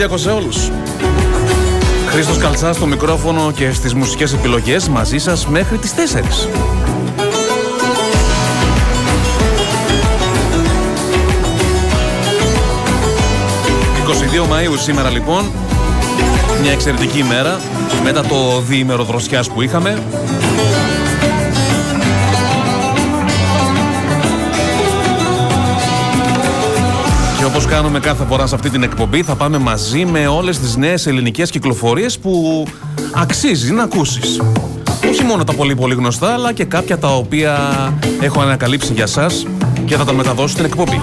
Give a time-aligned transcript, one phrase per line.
[0.00, 0.70] Σαββατοκύριακο σε όλους.
[2.08, 6.48] Χρήστος Καλτσάς στο μικρόφωνο και στις μουσικές επιλογές μαζί σας μέχρι τις 4.
[14.06, 15.50] 22 Μαΐου σήμερα λοιπόν
[16.62, 17.60] Μια εξαιρετική ημέρα
[18.02, 20.02] Μετά το διήμερο δροσιάς που είχαμε
[27.70, 31.50] κάνουμε κάθε φορά σε αυτή την εκπομπή θα πάμε μαζί με όλες τις νέες ελληνικές
[31.50, 32.64] κυκλοφορίες που
[33.14, 34.40] αξίζει να ακούσεις.
[35.10, 37.58] Όχι μόνο τα πολύ πολύ γνωστά αλλά και κάποια τα οποία
[38.20, 39.46] έχω ανακαλύψει για σας
[39.84, 41.00] και θα τα μεταδώσω στην εκπομπή.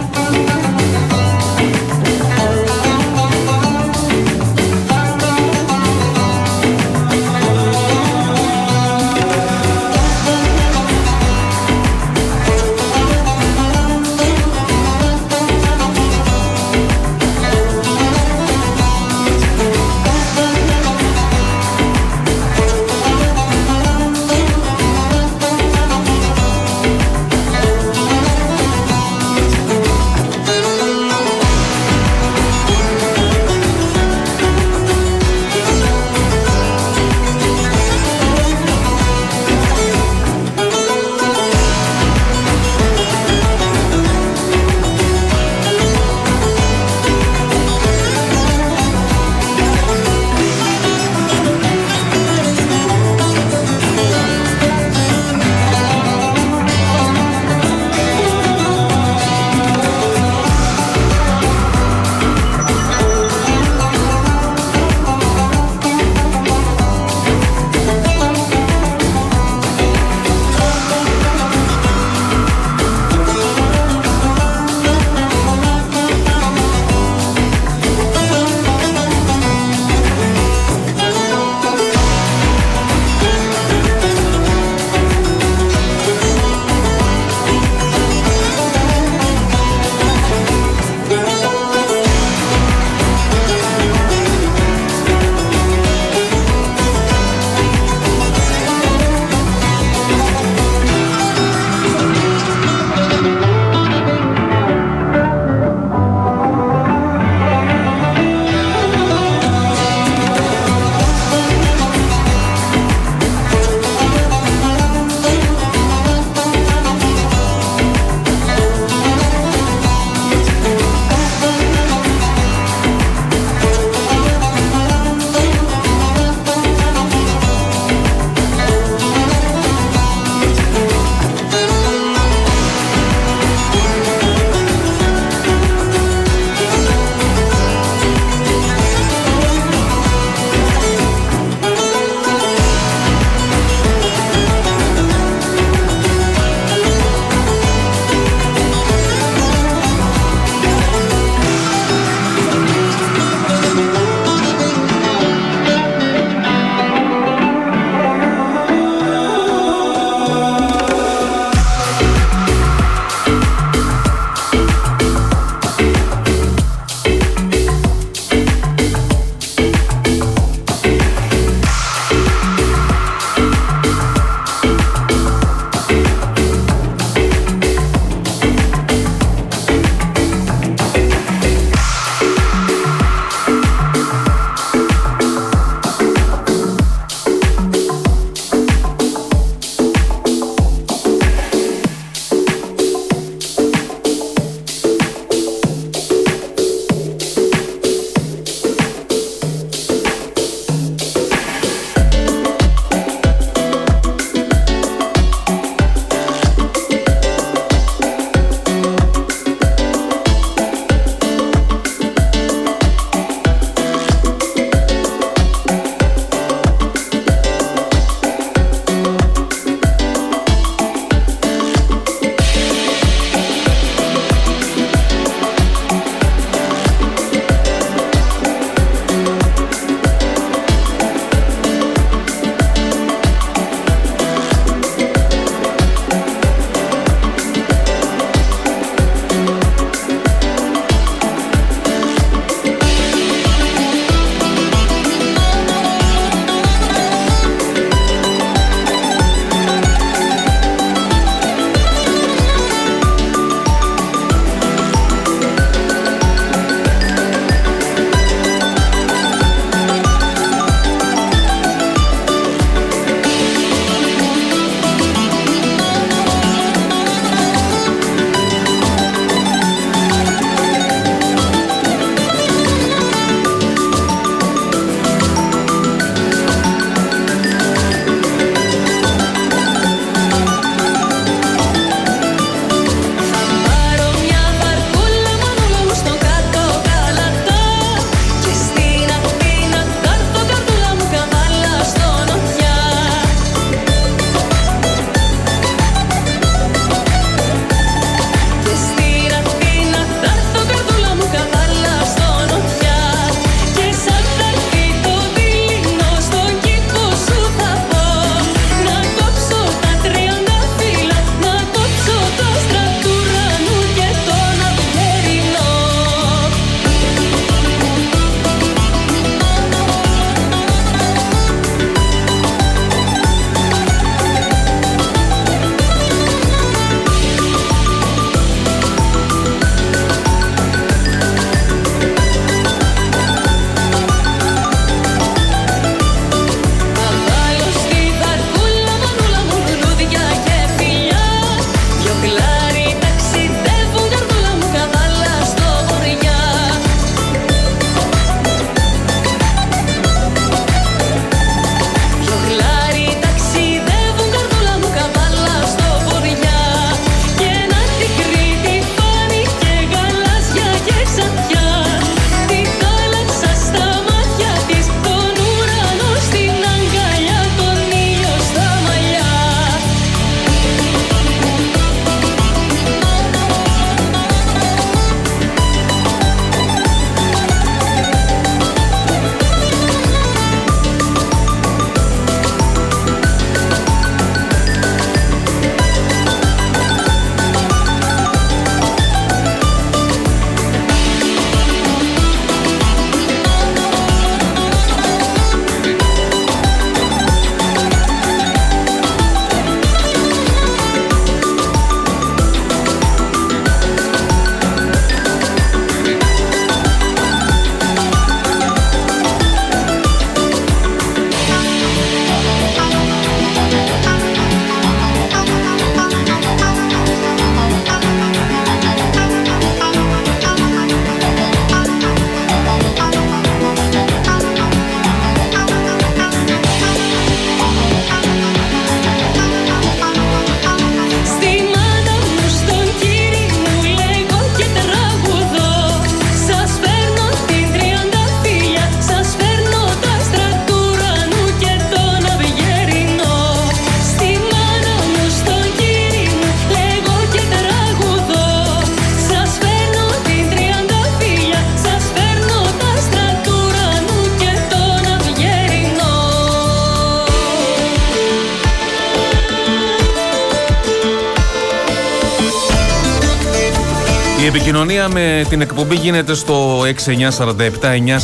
[464.81, 466.86] Επικοινωνία με την εκπομπή γίνεται στο 6947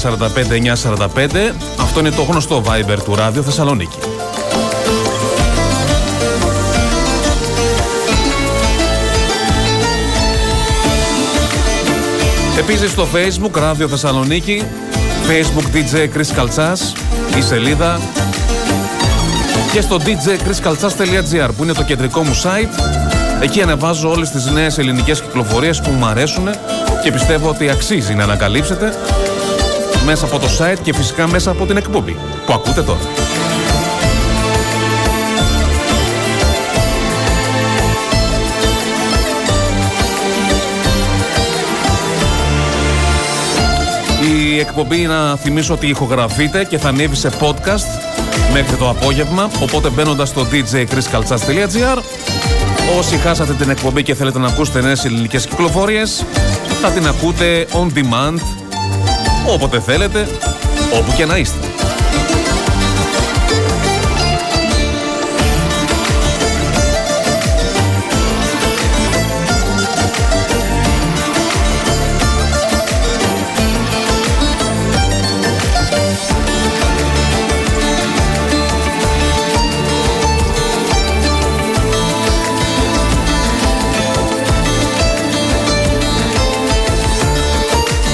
[0.01, 0.15] 945
[0.95, 1.53] 945.
[1.79, 3.97] Αυτό είναι το γνωστό Viber του Ράδιο Θεσσαλονίκη.
[12.59, 14.63] Επίσης στο Facebook Ράδιο Θεσσαλονίκη
[15.29, 16.93] Facebook DJ Chris Καλτσάς
[17.37, 17.99] η σελίδα
[19.71, 23.12] και στο djchriskaltsas.gr που είναι το κεντρικό μου site
[23.43, 26.49] εκεί ανεβάζω όλες τις νέες ελληνικές κυκλοφορίες που μου αρέσουν
[27.03, 28.93] και πιστεύω ότι αξίζει να ανακαλύψετε
[30.05, 32.99] μέσα από το site και φυσικά μέσα από την εκπομπή που ακούτε τώρα.
[44.53, 48.13] Η εκπομπή να θυμίσω ότι ηχογραφείται και θα ανέβει σε podcast
[48.53, 49.49] μέχρι το απόγευμα.
[49.61, 51.97] Οπότε μπαίνοντας στο djchriskaltsas.gr
[52.97, 56.25] Όσοι χάσατε την εκπομπή και θέλετε να ακούσετε νέες ελληνικές κυκλοφορίες
[56.81, 58.39] θα την ακούτε on demand
[59.53, 60.27] όποτε θέλετε,
[60.99, 61.72] όπου και να είστε.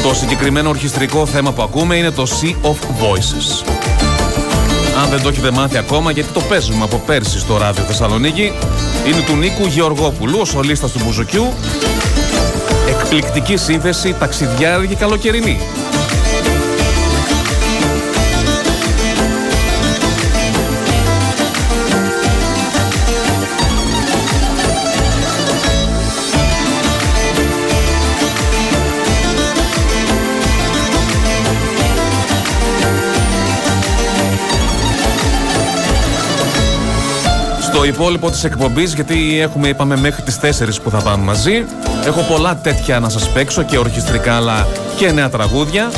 [0.09, 3.65] Το συγκεκριμένο ορχιστρικό θέμα που ακούμε είναι το Sea of Voices.
[5.03, 8.51] Αν δεν το έχετε μάθει ακόμα, γιατί το παίζουμε από πέρσι στο ράδιο Θεσσαλονίκη,
[9.07, 11.53] είναι του Νίκου Γεωργόπουλου, ο σολίστας του Μπουζουκιού.
[12.89, 15.59] Εκπληκτική σύνθεση, ταξιδιάρικη καλοκαιρινή.
[37.79, 41.65] Το υπόλοιπο της εκπομπής γιατί έχουμε είπαμε μέχρι τις 4 που θα πάμε μαζί
[42.05, 44.67] έχω πολλά τέτοια να σας παίξω και ορχιστρικά αλλά
[44.97, 45.91] και νέα τραγούδια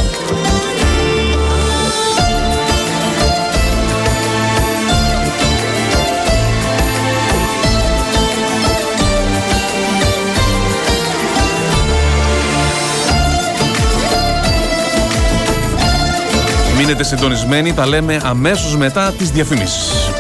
[16.77, 20.11] Μείνετε συντονισμένοι, τα λέμε αμέσως μετά τις διαφημίσεις.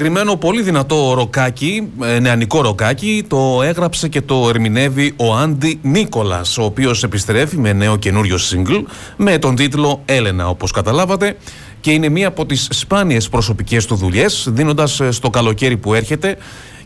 [0.00, 6.58] Συγκεκριμένο πολύ δυνατό ροκάκι, ε, νεανικό ροκάκι, το έγραψε και το ερμηνεύει ο Άντι Νίκολας,
[6.58, 8.82] ο οποίος επιστρέφει με νέο καινούριο single
[9.16, 11.36] με τον τίτλο «Έλενα» όπως καταλάβατε
[11.80, 16.36] και είναι μία από τις σπάνιες προσωπικές του δουλειές, δίνοντας ε, στο καλοκαίρι που έρχεται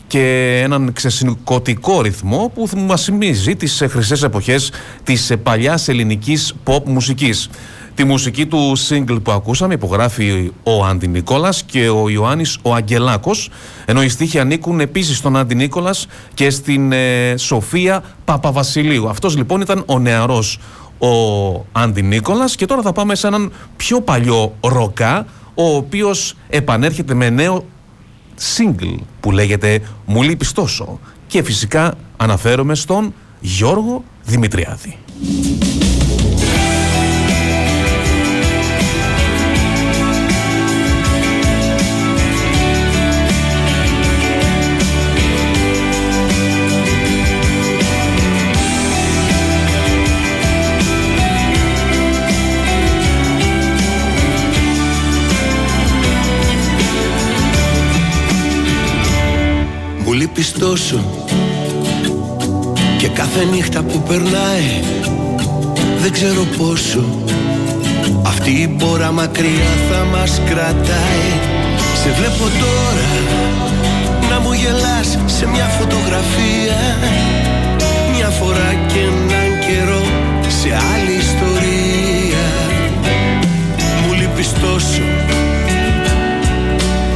[0.07, 4.71] και έναν ξεσυγκωτικό ρυθμό που μας θυμίζει τις ε, χρυσές εποχές
[5.03, 7.49] της παλιάς ελληνικής pop μουσικής.
[7.95, 13.49] Τη μουσική του single που ακούσαμε υπογράφει ο Άντι Νίκολας και ο Ιωάννης ο Αγγελάκος
[13.85, 19.09] ενώ οι στίχοι ανήκουν επίσης στον Άντι Νίκολας και στην ε, Σοφία Παπαβασιλείου.
[19.09, 20.59] Αυτός λοιπόν ήταν ο νεαρός
[20.97, 21.07] ο
[21.71, 27.29] Άντι Νίκολας και τώρα θα πάμε σε έναν πιο παλιό ροκά ο οποίος επανέρχεται με
[27.29, 27.65] νέο
[28.57, 34.97] single που λέγεται «Μου λείπεις τόσο» και φυσικά αναφέρομαι στον Γιώργο Δημητριάδη.
[60.37, 60.99] Λείπεις τόσο
[62.97, 64.83] Και κάθε νύχτα που περνάει
[66.01, 67.03] Δεν ξέρω πόσο.
[68.25, 71.27] Αυτή η μπόρα μακριά θα μας κρατάει.
[72.01, 73.11] Σε βλέπω τώρα
[74.29, 76.79] Να μου γελάς σε μια φωτογραφία.
[78.15, 80.03] Μια φορά και έναν καιρό
[80.47, 82.45] Σε άλλη ιστορία.
[84.01, 85.01] Μου λείπεις τόσο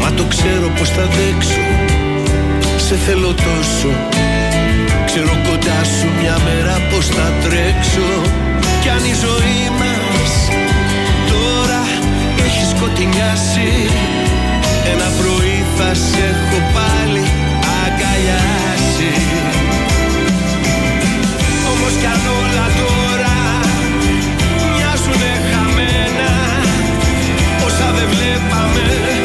[0.02, 1.69] Μα το ξέρω πως θα αντέξω
[2.90, 3.92] σε θέλω τόσο.
[5.06, 8.10] Ξέρω κοντά σου μια μέρα πως θα τρέξω.
[8.82, 10.32] Κι αν η ζωή μας
[11.32, 11.82] τώρα
[12.46, 13.70] έχει σκοτεινιάσει
[14.94, 17.24] Ένα πρωί θα σε έχω πάλι
[17.84, 19.14] αγκαλιάσει.
[21.72, 23.36] Όμως κι αν όλα τώρα
[24.76, 26.32] μοιάζουνε χαμένα
[27.66, 29.19] Όσα δεν βλέπαμε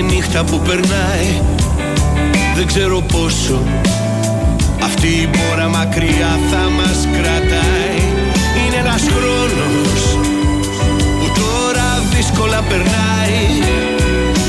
[0.00, 1.40] κάθε νύχτα που περνάει
[2.54, 3.62] Δεν ξέρω πόσο
[4.82, 7.98] Αυτή η μπόρα μακριά θα μας κρατάει.
[8.66, 10.18] Είναι ένας χρόνος
[11.20, 13.40] Που τώρα δύσκολα περνάει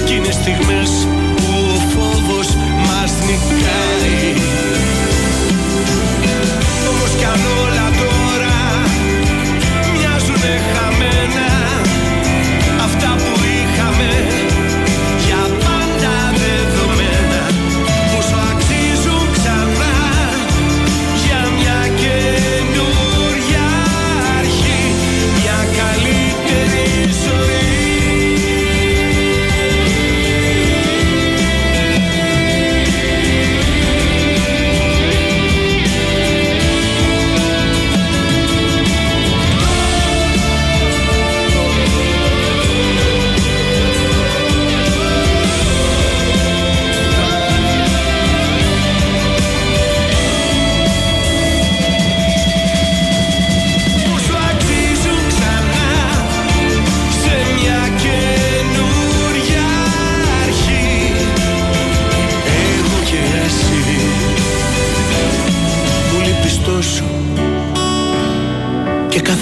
[0.05, 1.07] Κι είναι στιγμές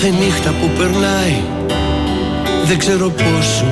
[0.01, 1.41] κάθε νύχτα που περνάει.
[2.65, 3.65] Δεν ξέρω πόσο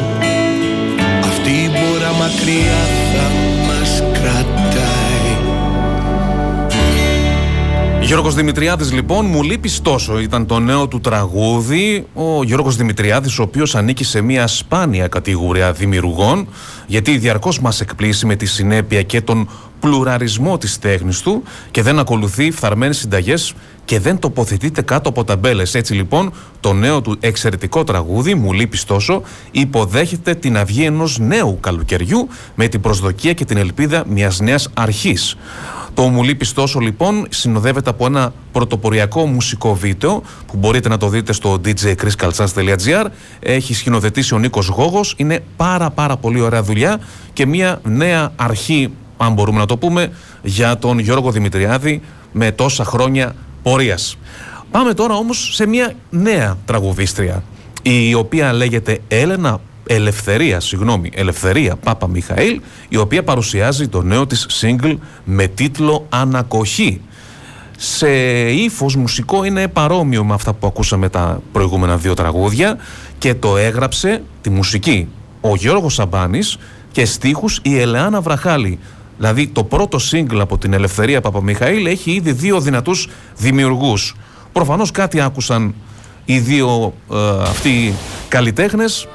[1.22, 2.80] Αυτή η μπόρα μακριά
[3.14, 3.28] θα
[3.68, 5.18] μας κρατάει.
[8.02, 10.20] Γιώργος Δημητριάδης λοιπόν μου λείπεις τόσο.
[10.20, 12.06] Ήταν το νέο του τραγούδι.
[12.14, 16.48] Ο Γιώργος Δημητριάδης ο οποίος ανήκει σε μια σπάνια κατηγορία δημιουργών
[16.88, 22.00] γιατί διαρκώς μας εκπλήσει με τη συνέπεια και τον πλουραρισμό της τέχνης του και δεν
[22.00, 23.54] ακολουθεί φθαρμένες συνταγές
[23.88, 25.76] και δεν τοποθετείται κάτω από ταμπέλες.
[25.76, 29.22] Έτσι λοιπόν το νέο του εξαιρετικό τραγούδι «Μου λείπεις τόσο»
[29.52, 35.36] υποδέχεται την αυγή ενός νέου καλοκαιριού με την προσδοκία και την ελπίδα μιας νέας αρχής.
[35.94, 41.10] Το Μου λείπεις τόσο λοιπόν συνοδεύεται από ένα πρωτοποριακό μουσικό βίντεο που μπορείτε να το
[41.10, 43.06] δείτε στο djchriscalchans.gr
[43.40, 47.00] έχει σκηνοθετήσει ο Νίκος Γόγος είναι πάρα πάρα πολύ ωραία δουλειά
[47.34, 52.84] και μια νέα αρχή αν μπορούμε να το πούμε για τον Γιώργο Δημητριάδη με τόσα
[52.84, 53.36] χρόνια
[53.70, 54.18] πορείας.
[54.72, 57.44] Πάμε τώρα όμως σε μια νέα τραγουδίστρια
[57.82, 64.48] η οποία λέγεται Έλενα Ελευθερία, συγγνώμη, Ελευθερία Πάπα Μιχαήλ, η οποία παρουσιάζει το νέο της
[64.62, 67.02] single με τίτλο «Ανακοχή».
[67.78, 68.10] Σε
[68.50, 72.78] ύφος μουσικό είναι παρόμοιο με αυτά που ακούσαμε τα προηγούμενα δύο τραγούδια
[73.18, 75.08] και το έγραψε τη μουσική
[75.42, 76.58] ο Γιώργος Σαμπάνης
[76.92, 78.80] και στίχους η Ελεάνα Βραχάλη.
[79.18, 84.16] Δηλαδή το πρώτο single από την Ελευθερία Παπαμιχαήλ έχει ήδη δύο δυνατούς δημιουργούς.
[84.52, 85.76] Προφανώς κάτι άκουσαν
[86.26, 87.94] οι δύο ε, αυτοί
[88.28, 89.08] καλλιτέχνες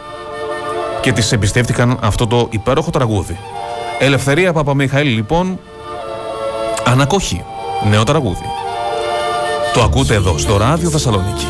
[1.01, 3.37] και τις εμπιστεύτηκαν αυτό το υπέροχο τραγούδι.
[3.99, 5.59] Ελευθερία Παπαμιχαήλ λοιπόν,
[6.85, 7.45] ανακοχή,
[7.91, 8.45] νέο τραγούδι.
[9.75, 11.47] Το ακούτε εδώ στο ράδιο Θεσσαλονίκη.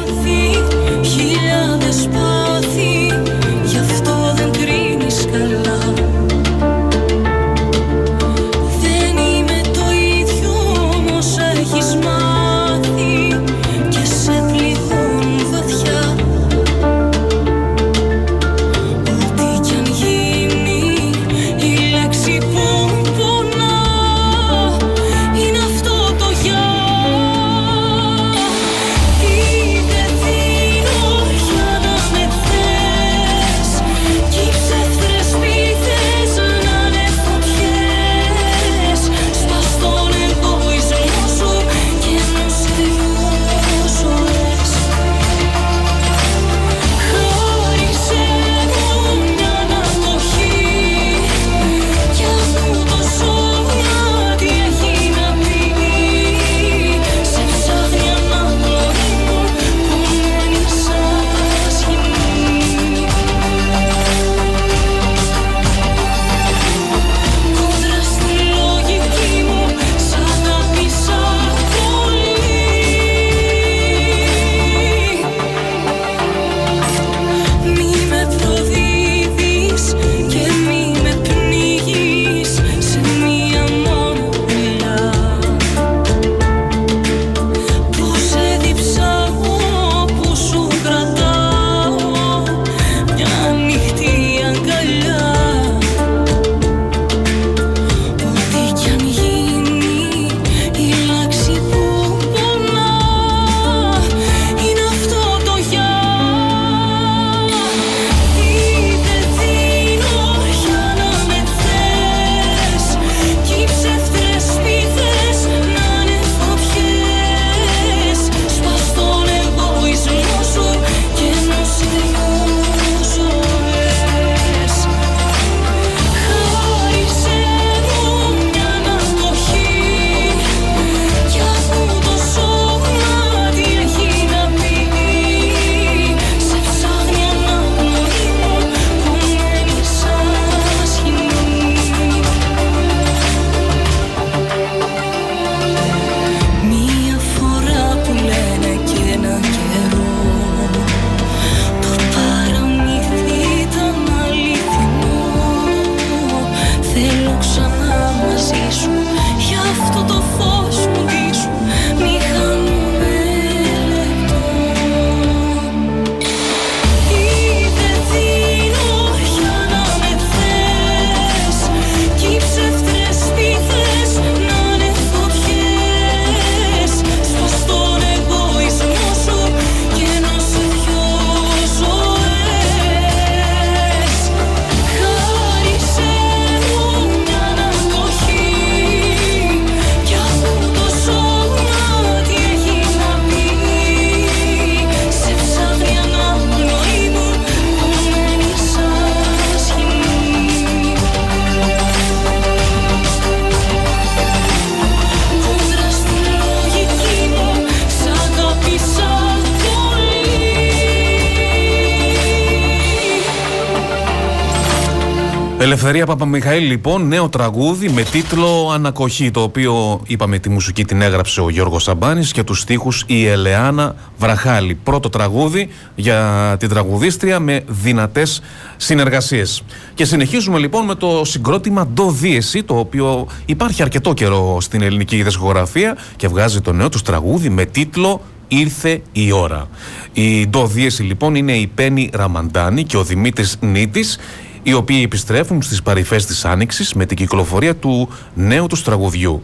[215.94, 221.40] Ελευθερία Παπαμιχαήλ λοιπόν, νέο τραγούδι με τίτλο Ανακοχή το οποίο είπαμε τη μουσική την έγραψε
[221.40, 224.74] ο Γιώργος Σαμπάνης και τους στίχους η Ελεάνα Βραχάλη.
[224.74, 228.42] Πρώτο τραγούδι για την τραγουδίστρια με δυνατές
[228.76, 229.62] συνεργασίες.
[229.94, 235.22] Και συνεχίζουμε λοιπόν με το συγκρότημα Do Δίεση το οποίο υπάρχει αρκετό καιρό στην ελληνική
[235.22, 239.68] δισκογραφία και βγάζει το νέο τους τραγούδι με τίτλο ήρθε η ώρα.
[240.12, 244.18] Η Do Δίεση λοιπόν είναι η Πέννη Ραμαντάνη και ο Δημήτρης Νίτης
[244.62, 249.42] οι οποίοι επιστρέφουν στις παρυφές της Άνοιξης με την κυκλοφορία του νέου τους τραγουδιού.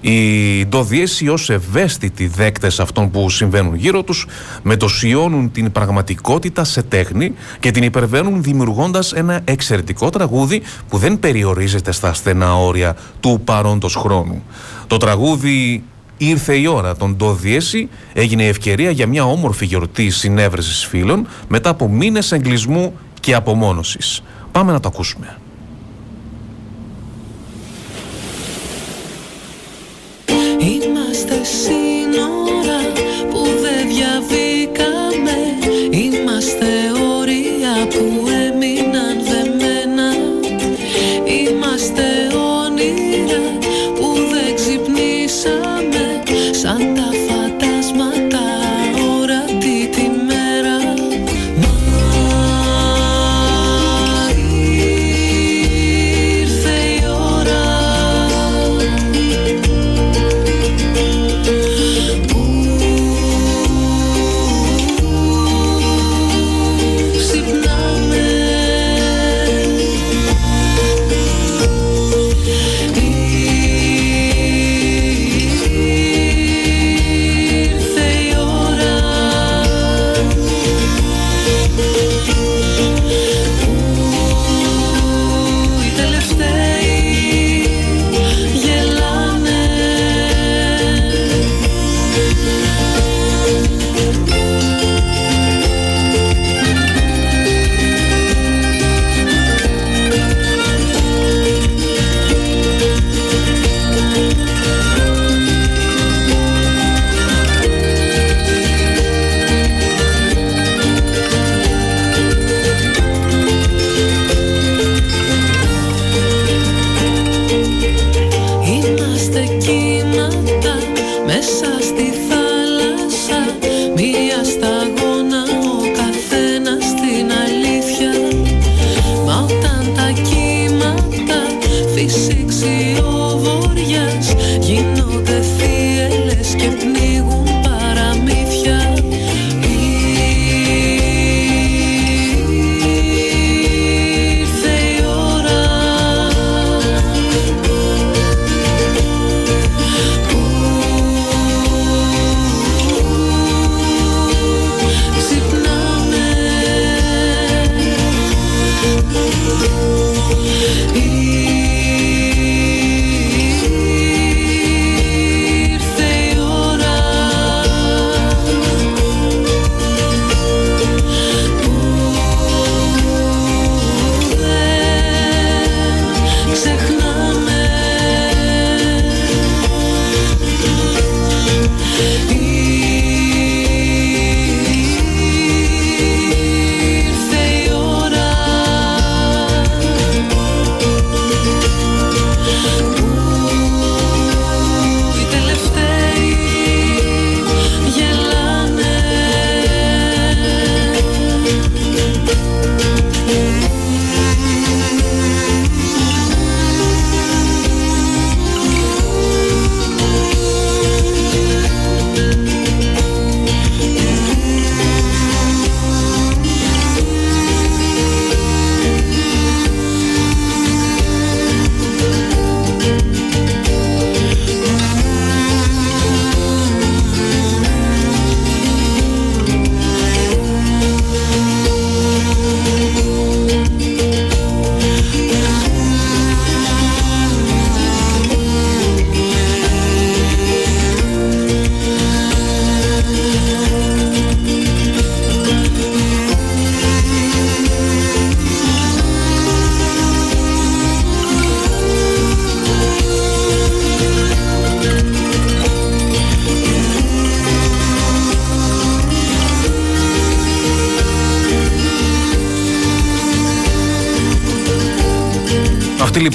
[0.00, 4.26] Οι ντοδιές ως ευαίσθητοι δέκτες αυτών που συμβαίνουν γύρω τους
[4.62, 11.92] μετοσιώνουν την πραγματικότητα σε τέχνη και την υπερβαίνουν δημιουργώντας ένα εξαιρετικό τραγούδι που δεν περιορίζεται
[11.92, 14.42] στα στενά όρια του παρόντος χρόνου.
[14.86, 15.82] Το τραγούδι
[16.16, 21.88] Ήρθε η ώρα των Ντοδιέση, έγινε ευκαιρία για μια όμορφη γιορτή συνέβρεσης φίλων μετά από
[21.88, 24.22] μήνες εγκλισμού και απομόνωσης.
[24.54, 25.36] Πάμε να το ακούσουμε.
[30.58, 32.80] Είμαστε σύνορα
[33.30, 35.36] που δεν διαβήκαμε
[35.90, 36.66] Είμαστε
[37.18, 38.23] όρια που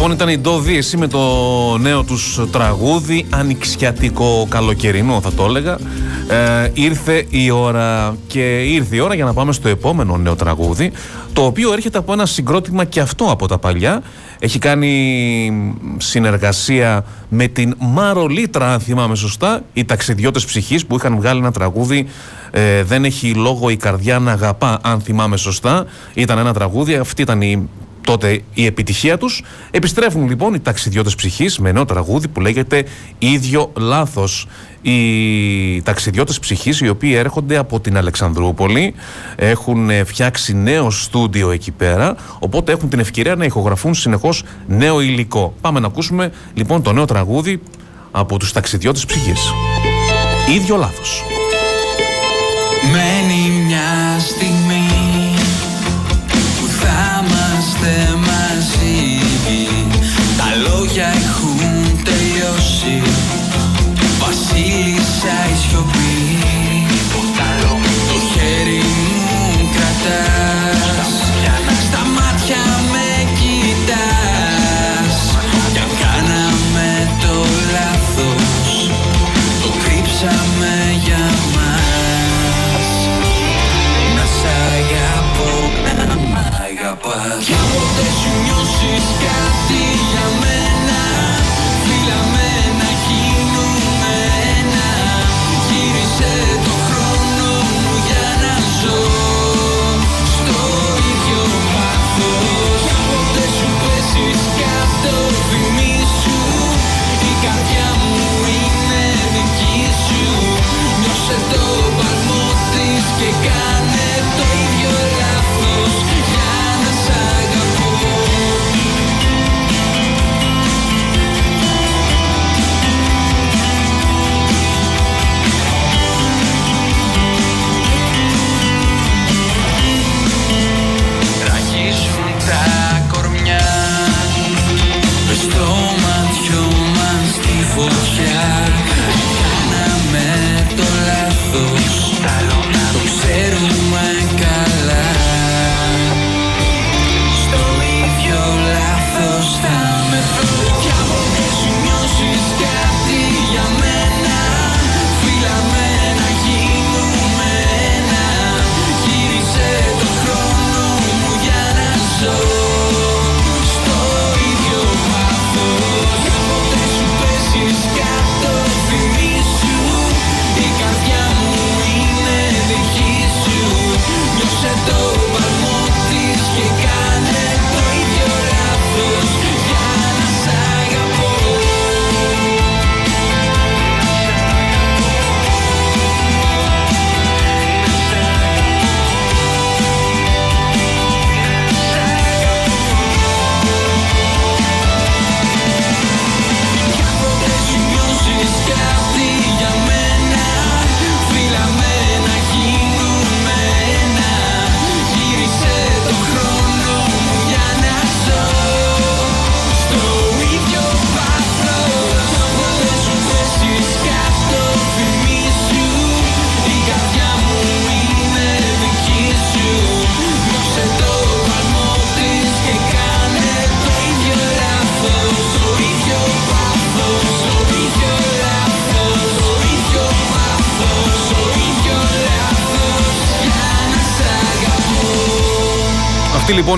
[0.01, 1.19] λοιπόν ήταν η Ντό Δίεση με το
[1.77, 5.77] νέο τους τραγούδι Ανοιξιατικό καλοκαιρινό θα το έλεγα.
[6.27, 10.91] Ε, Ήρθε η ώρα και ήρθε η ώρα για να πάμε στο επόμενο νέο τραγούδι
[11.33, 14.01] Το οποίο έρχεται από ένα συγκρότημα και αυτό από τα παλιά.
[14.39, 15.53] Έχει κάνει
[15.97, 19.62] συνεργασία με την Μαρολίτρα αν θυμάμαι σωστά.
[19.73, 22.07] Οι ταξιδιώτες ψυχής που είχαν βγάλει ένα τραγούδι
[22.51, 25.85] ε, Δεν έχει λόγο η καρδιά να αγαπά αν θυμάμαι σωστά.
[26.13, 27.69] Ήταν ένα τραγούδι, αυτή ήταν η
[28.01, 29.43] τότε η επιτυχία τους.
[29.71, 32.83] Επιστρέφουν λοιπόν οι ταξιδιώτες ψυχής με νέο τραγούδι που λέγεται
[33.17, 34.47] «Ίδιο λάθος».
[34.81, 38.93] Οι ταξιδιώτες ψυχής οι οποίοι έρχονται από την Αλεξανδρούπολη
[39.35, 45.53] έχουν φτιάξει νέο στούντιο εκεί πέρα οπότε έχουν την ευκαιρία να ηχογραφούν συνεχώς νέο υλικό.
[45.62, 47.62] Πάμε να ακούσουμε λοιπόν το νέο τραγούδι
[48.12, 49.53] από τους ταξιδιώτες ψυχής.
[50.55, 51.23] «Ίδιο λάθος».
[52.91, 54.19] Μένει μια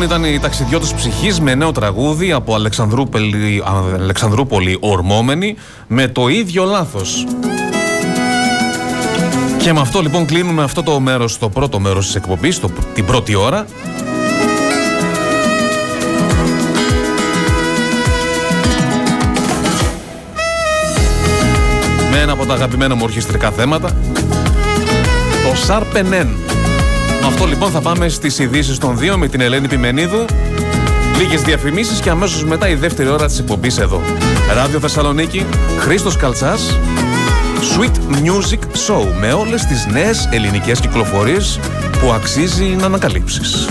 [0.01, 5.55] λοιπόν ήταν η ταξιδιώτης ψυχής με νέο τραγούδι από Αλεξανδρούπολη, Αλεξανδρούπολη Ορμόμενη
[5.87, 7.25] με το ίδιο λάθος.
[9.57, 13.05] Και με αυτό λοιπόν κλείνουμε αυτό το μέρος, το πρώτο μέρος της εκπομπής, το, την
[13.05, 13.65] πρώτη ώρα.
[22.11, 23.95] Με ένα από τα αγαπημένα μου ορχιστρικά θέματα,
[25.49, 26.37] το Σαρπενέν.
[27.21, 30.25] Με αυτό λοιπόν θα πάμε στις ειδήσεις των δύο με την Ελένη Πιμενίδου.
[31.17, 34.01] Λίγες διαφημίσεις και αμέσως μετά η δεύτερη ώρα της εκπομπής εδώ.
[34.53, 35.45] Ράδιο Θεσσαλονίκη,
[35.79, 36.77] Χρήστος Καλτσάς,
[37.75, 41.59] Sweet Music Show με όλες τις νέες ελληνικές κυκλοφορίες
[41.99, 43.67] που αξίζει να ανακαλύψεις.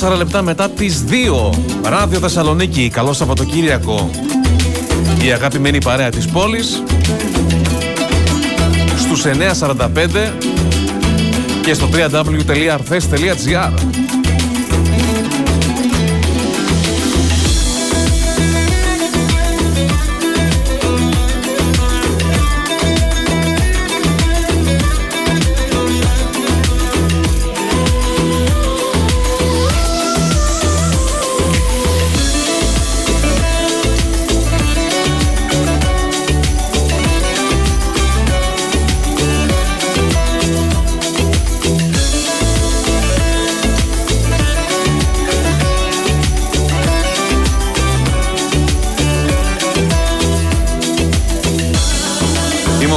[0.00, 1.50] 14 λεπτά μετά τις 2
[1.82, 4.10] Ράδιο Θεσσαλονίκη Καλό Σαββατοκύριακο.
[5.24, 6.82] Η αγαπημένη παρέα της πόλης.
[8.98, 10.32] Στους 9.45
[11.62, 13.99] Και στο www.arthes.gr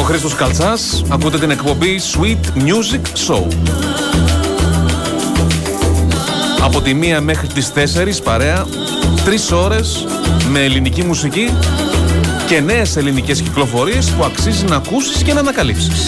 [0.03, 1.03] ο Χρήστος Καλτσάς.
[1.09, 3.47] Ακούτε την εκπομπή Sweet Music Show.
[6.61, 8.65] Από τη μία μέχρι τις 4 παρέα,
[9.25, 10.05] τρεις ώρες
[10.51, 11.49] με ελληνική μουσική
[12.47, 16.07] και νέες ελληνικές κυκλοφορίες που αξίζει να ακούσεις και να ανακαλύψεις.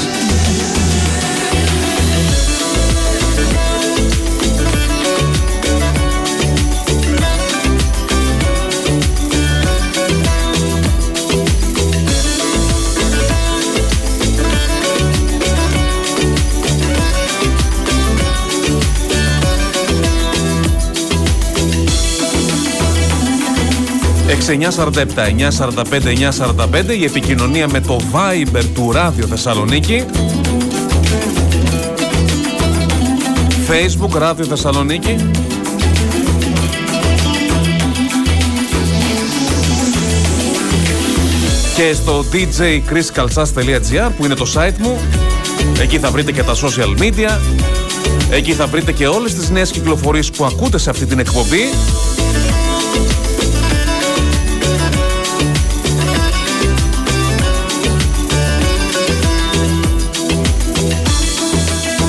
[26.93, 30.05] Η επικοινωνία με το Viber του Ράδιο Θεσσαλονίκη.
[33.67, 35.15] Facebook Ράδιο Θεσσαλονίκη.
[41.75, 44.99] Και στο djchriskalsas.gr που είναι το site μου.
[45.81, 47.39] Εκεί θα βρείτε και τα social media.
[48.29, 51.69] Εκεί θα βρείτε και όλες τις νέες κυκλοφορίες που ακούτε σε αυτή την εκπομπή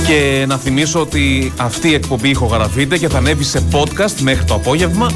[0.07, 4.55] Και να θυμίσω ότι αυτή η εκπομπή ηχογραφείται και θα ανέβει σε podcast μέχρι το
[4.55, 5.11] απόγευμα.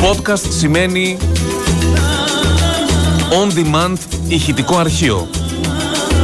[0.00, 1.16] Podcast σημαίνει
[3.30, 3.96] on demand
[4.28, 5.28] ηχητικό αρχείο.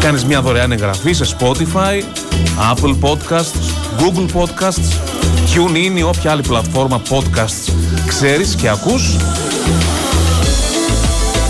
[0.00, 2.02] Κάνεις μια δωρεάν εγγραφή σε Spotify,
[2.74, 3.64] Apple Podcasts,
[3.98, 4.92] Google Podcasts,
[5.54, 7.72] TuneIn ή όποια άλλη πλατφόρμα podcasts
[8.06, 9.16] ξέρεις και ακούς.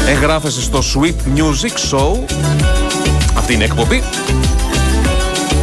[0.09, 2.19] Εγγράφεσαι στο Sweet Music Show
[3.43, 4.03] αυτή είναι η εκπομπή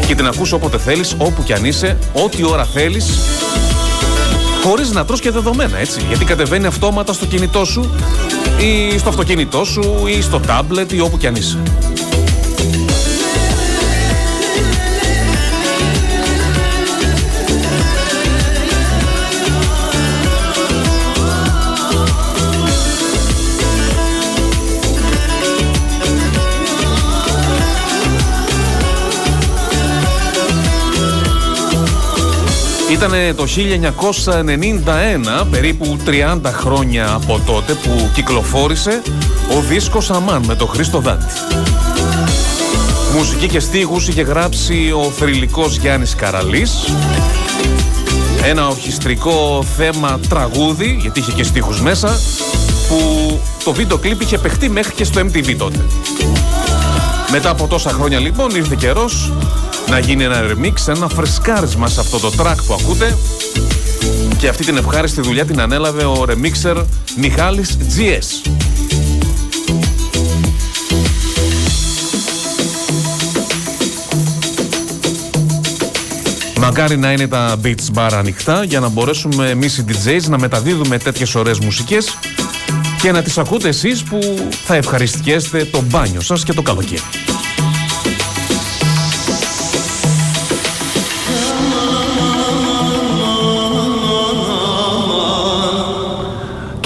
[0.10, 3.20] και την ακούς όποτε θέλεις, όπου κι αν είσαι, ό,τι ώρα θέλεις,
[4.64, 6.02] χωρίς να τρως και δεδομένα, έτσι.
[6.08, 7.90] Γιατί κατεβαίνει αυτόματα στο κινητό σου
[8.60, 11.58] ή στο αυτοκίνητό σου ή στο τάμπλετ ή όπου κι αν είσαι.
[32.90, 33.46] Ήταν το
[35.42, 39.02] 1991, περίπου 30 χρόνια από τότε που κυκλοφόρησε
[39.58, 41.26] ο δίσκος Αμάν με τον Χρήστο Δάντη.
[43.16, 46.72] Μουσική και στίχους είχε γράψει ο θρηλυκός Γιάννης Καραλής.
[48.44, 52.20] Ένα ορχιστρικό θέμα τραγούδι, γιατί είχε και στίχους μέσα,
[52.88, 55.86] που το βίντεο κλίπ είχε παιχτεί μέχρι και στο MTV τότε.
[57.32, 59.32] Μετά από τόσα χρόνια λοιπόν ήρθε καιρός
[59.90, 63.18] να γίνει ένα remix, ένα φρεσκάρισμα σε αυτό το track που ακούτε
[64.38, 66.84] και αυτή την ευχάριστη δουλειά την ανέλαβε ο remixer
[67.18, 68.50] Μιχάλης GS.
[76.60, 80.98] Μακάρι να είναι τα beats bar ανοιχτά για να μπορέσουμε εμείς οι DJs να μεταδίδουμε
[80.98, 82.18] τέτοιες ωραίες μουσικές
[83.02, 84.20] και να τις ακούτε εσείς που
[84.66, 87.29] θα ευχαριστιέστε το μπάνιο σας και το καλοκαίρι.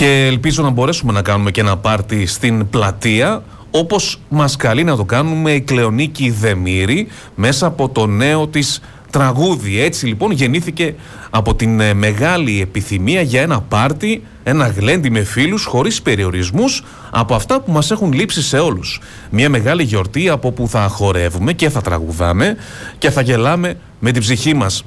[0.03, 4.95] Και ελπίζω να μπορέσουμε να κάνουμε και ένα πάρτι στην πλατεία όπως μας καλεί να
[4.95, 9.81] το κάνουμε η Κλεονίκη Δεμήρη μέσα από το νέο της τραγούδι.
[9.81, 10.95] Έτσι λοιπόν γεννήθηκε
[11.29, 17.35] από την ε, μεγάλη επιθυμία για ένα πάρτι, ένα γλέντι με φίλους χωρίς περιορισμούς από
[17.35, 19.01] αυτά που μας έχουν λείψει σε όλους.
[19.29, 22.55] Μια μεγάλη γιορτή από που θα χορεύουμε και θα τραγουδάμε
[22.97, 24.83] και θα γελάμε με την ψυχή μας.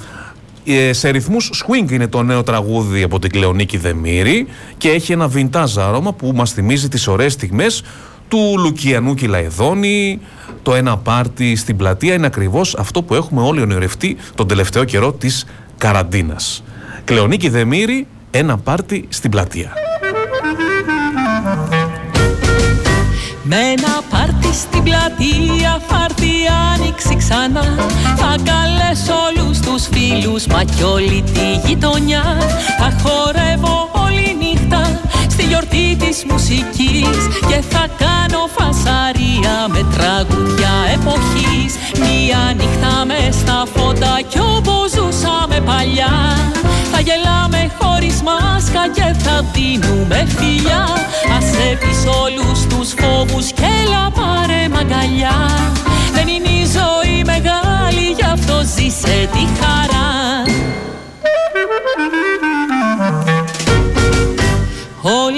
[0.68, 4.46] Ε, σε ρυθμούς swing είναι το νέο τραγούδι από την Κλεονίκη Δεμήρη
[4.76, 7.82] και έχει ένα vintage άρωμα που μας θυμίζει τις ωραίες στιγμές
[8.28, 10.20] του Λουκιανού Κυλαϊδόνη,
[10.62, 15.12] το ένα πάρτι στην πλατεία είναι ακριβώς αυτό που έχουμε όλοι ονειρευτεί τον τελευταίο καιρό
[15.12, 15.46] της
[15.78, 16.64] καραντίνας.
[17.04, 19.72] Κλεονίκη Δεμήρη, ένα πάρτι στην πλατεία.
[23.42, 24.15] Με ένα πάρτι
[24.56, 26.30] στην πλατεία φάρτι
[26.72, 27.64] άνοιξη ξανά.
[28.16, 32.22] Θα καλέσω όλους τους φίλους μα κι όλη τη γειτονιά.
[32.78, 34.05] Θα χορεύω όλη νύχτα
[35.36, 37.18] στη γιορτή της μουσικής
[37.48, 41.72] Και θα κάνω φασαρία με τραγουδιά εποχής.
[42.04, 46.14] Μια νύχτα μες στα φώτα κι όπως ζούσαμε παλιά.
[46.92, 50.84] Θα γελάμε χωρίς μάσκα και θα δίνουμε φιλιά.
[51.36, 55.38] Άσε πεις όλους τους φόβους και έλα πάρε μαγκαλιά.
[56.14, 60.06] Δεν είναι η ζωή μεγάλη γι' αυτό ζήσε τη χαρά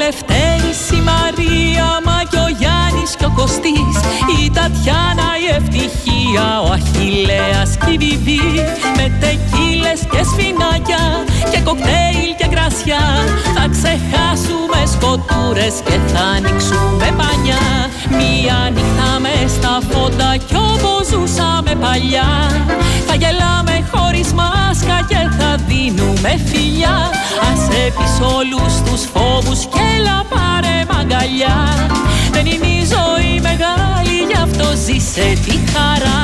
[0.09, 3.94] Λευτέρης, η Μαρία, μα και ο Γιάννης και ο Κωστής.
[4.38, 8.40] Η Τατιάνα, η Ευτυχία, ο Αχιλέας και η Βιβί.
[8.96, 11.28] Με τεκίλες και σφινάκια και
[11.68, 13.04] κοκτέιλ και κρασιά
[13.56, 17.64] Θα ξεχάσουμε σκοτούρες και θα ανοίξουμε πανιά.
[18.18, 22.30] Μία νύχτα με στα φώτα κι όπως ζούσαμε παλιά.
[23.06, 26.96] Θα γελάμε χωρίς μάσκα και θα δίνουμε φιλιά.
[27.48, 31.58] Άσε πεις όλους τους φόβους και έλα πάρε μαγκαλιά.
[32.34, 36.18] Δεν είναι η ζωή μεγάλη γι' αυτό ζήσε τη χαρά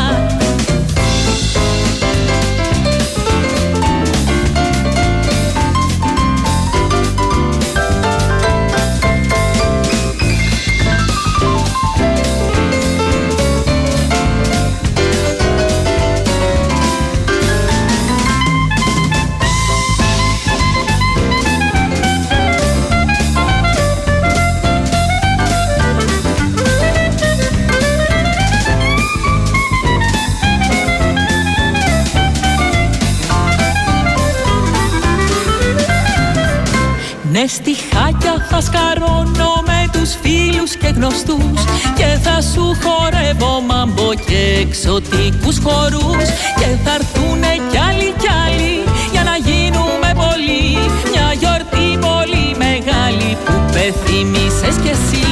[37.45, 41.61] Ναι στιχάκια θα σκαρώνω με τους φίλους και γνωστούς
[41.97, 46.27] Και θα σου χορεύω μάμπο και εξωτικούς χορούς
[46.59, 48.75] Και θα έρθουνε κι άλλοι κι άλλοι
[49.13, 50.65] για να γίνουμε πολλοί.
[51.11, 55.29] Μια γιορτή πολύ μεγάλη που πεθυμίσες κι εσύ.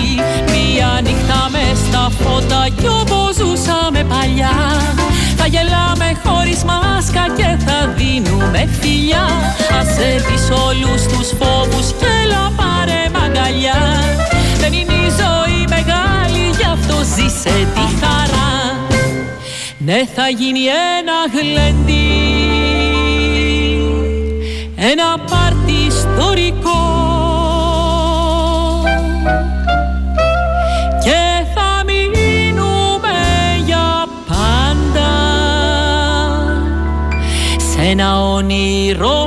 [0.53, 4.57] Μια νύχτα μες στα φώτα κι όπως ζούσαμε παλιά.
[5.37, 6.42] Θα γελάμε χωρίς
[7.23, 9.27] μάσκα και θα δίνουμε φιλιά.
[9.81, 13.83] Άσε πεις όλους τους φόβους και έλα πάρε μαγκαλιά.
[14.59, 18.51] Δεν είναι η ζωή μεγάλη γι' αυτό ζήσε τη χαρά.
[19.79, 20.61] Ναι θα γίνει
[20.99, 22.07] ένα γλέντι
[24.77, 26.92] Ένα πάρτι ιστορικό
[37.93, 39.22] σε ένα όνειρο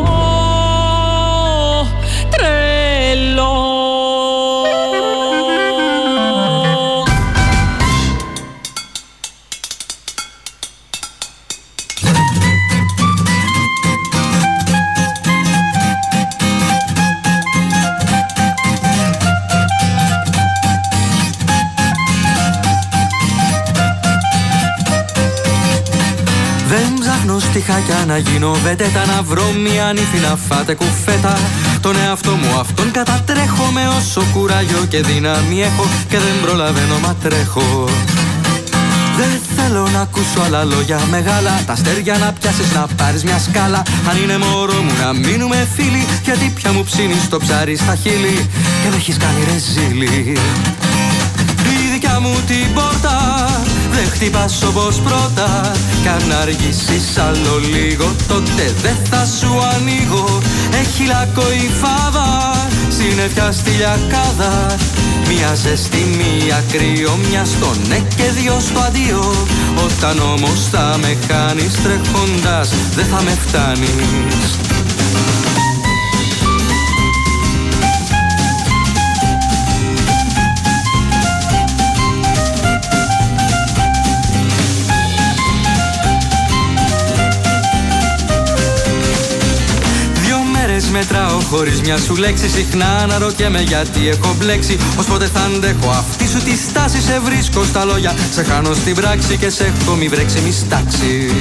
[28.15, 31.37] να γίνω βεντέτα Να βρω μια νύφη να φάτε κουφέτα.
[31.81, 37.15] Τον εαυτό μου αυτόν κατατρέχω Με όσο κουράγιο και δύναμη έχω Και δεν προλαβαίνω μα
[37.23, 37.89] τρέχω.
[39.17, 41.63] Δεν θέλω να ακούσω άλλα λόγια μεγάλα.
[41.65, 43.81] Τα αστέρια να πιάσεις να πάρεις μια σκάλα.
[44.09, 48.49] Αν είναι μωρό μου να μείνουμε φίλοι Γιατί πια μου ψήνεις το ψάρι στα χείλη
[48.81, 50.37] Και με έχεις κάνει ρεζίλη.
[51.73, 53.15] Η δικιά μου την πόρτα
[53.95, 55.71] Δεν χτυπάς όπως πρώτα.
[56.01, 60.41] Κι αν αργήσεις άλλο λίγο Τότε δεν θα σου ανοίγω.
[60.81, 62.29] Έχει λάκκο η φάβα
[62.97, 64.75] Συννεφιά στη λιακάδα.
[65.27, 69.33] Μια ζέστη, μια κρύο Μια στο ναι και δυο στο αντίο.
[69.85, 74.64] Όταν όμως θα με χάνεις Τρέχοντας δεν θα με φτάνεις
[90.97, 92.49] μετράω χωρίς μια σου λέξη.
[92.49, 94.77] Συχνά αναρωτιέμαι γιατί έχω μπλέξει.
[94.99, 97.01] Ως πότε θα αντέχω αυτή σου τη στάση.
[97.01, 101.31] Σε βρίσκω στα λόγια, σε χάνω στην πράξη Και σε έχω μη βρέξει μη στάξει.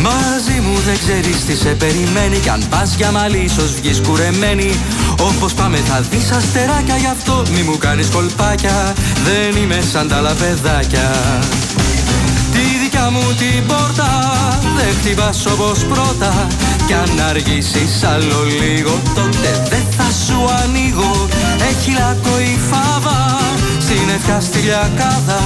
[0.00, 2.38] Μαζί μου δεν ξέρεις τι σε περιμένει.
[2.38, 4.70] Κι αν πας για μαλλί ίσως βγεις κουρεμένη.
[5.20, 8.94] Όπως πάμε θα δεις αστεράκια Γι' αυτό μη μου κάνεις κολπάκια.
[9.24, 10.34] Δεν είμαι σαν τα άλλα
[13.02, 14.10] παιδάκια Τη δικιά δικιά μου την πόρτα.
[14.76, 16.46] Δεν χτυπάς όπως πρώτα.
[16.86, 21.28] Κι αν αργήσεις άλλο λίγο Τότε δεν θα σου ανοίγω.
[21.70, 23.18] Έχει λάκκο η φάβα
[23.86, 25.40] Συννεφιά στη λιακάδα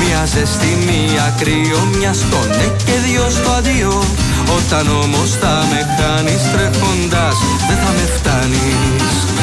[0.00, 4.02] Μια ζεστή, μια κρύο Μια στο ναι και δυο στο αντίο.
[4.56, 7.36] Όταν όμως θα με χάνεις τρέχοντας
[7.68, 9.33] Δεν θα με φτάνεις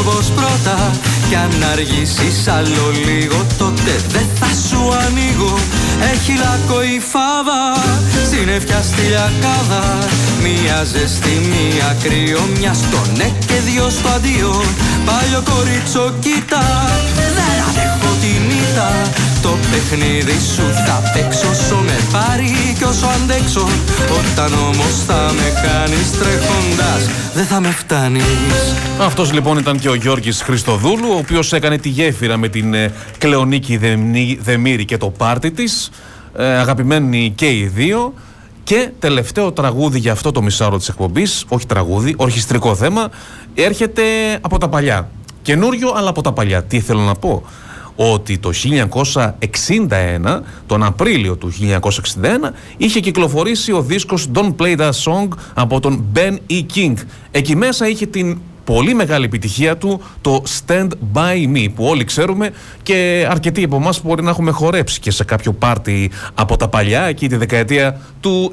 [0.00, 0.90] όπως πρώτα
[1.28, 5.54] Κι αν αργήσεις άλλο λίγο τότε δεν θα σου ανοίγω.
[6.12, 7.62] Έχει λάκκο η φάβα,
[8.30, 9.84] συννεφιά στη λιακάδα.
[10.42, 14.54] Μία ζεστή, μία κρύο, μια στο ναι και δυο στο αντίο.
[15.06, 16.64] Παλιό κορίτσο κοίτα,
[17.18, 17.32] δεν
[17.66, 18.90] αντέχω την ήττα
[19.46, 23.66] Το παιχνίδι σου θα παίξω όσο με πάρει κι όσο αντέξω
[24.18, 28.24] Όταν όμως θα με κάνεις τρέχοντας δεν θα με φτάνεις
[29.00, 32.92] Αυτός λοιπόν ήταν και ο Γιώργης Χριστοδούλου ο οποίος έκανε τη γέφυρα με την ε,
[33.18, 33.76] Κλεονίκη
[34.40, 35.90] Δεμήρη και το πάρτι της
[36.36, 38.14] ε, αγαπημένοι και οι δύο
[38.64, 43.10] και τελευταίο τραγούδι για αυτό το μισάωρο της εκπομπής, όχι τραγούδι, ορχιστρικό θέμα,
[43.54, 44.02] έρχεται
[44.40, 45.08] από τα παλιά.
[45.42, 46.62] Καινούριο, αλλά από τα παλιά.
[46.62, 47.42] Τι θέλω να πω;
[47.96, 48.50] Ότι το
[49.40, 51.80] 1961, τον Απρίλιο του 1961,
[52.76, 56.62] είχε κυκλοφορήσει ο δίσκος Don't Play That Song από τον Ben E.
[56.74, 56.94] King.
[57.30, 62.50] Εκεί μέσα είχε την πολύ μεγάλη επιτυχία του το Stand By Me που όλοι ξέρουμε
[62.82, 67.02] και αρκετοί από εμάς μπορεί να έχουμε χορέψει και σε κάποιο πάρτι από τα παλιά
[67.02, 68.50] εκεί τη δεκαετία του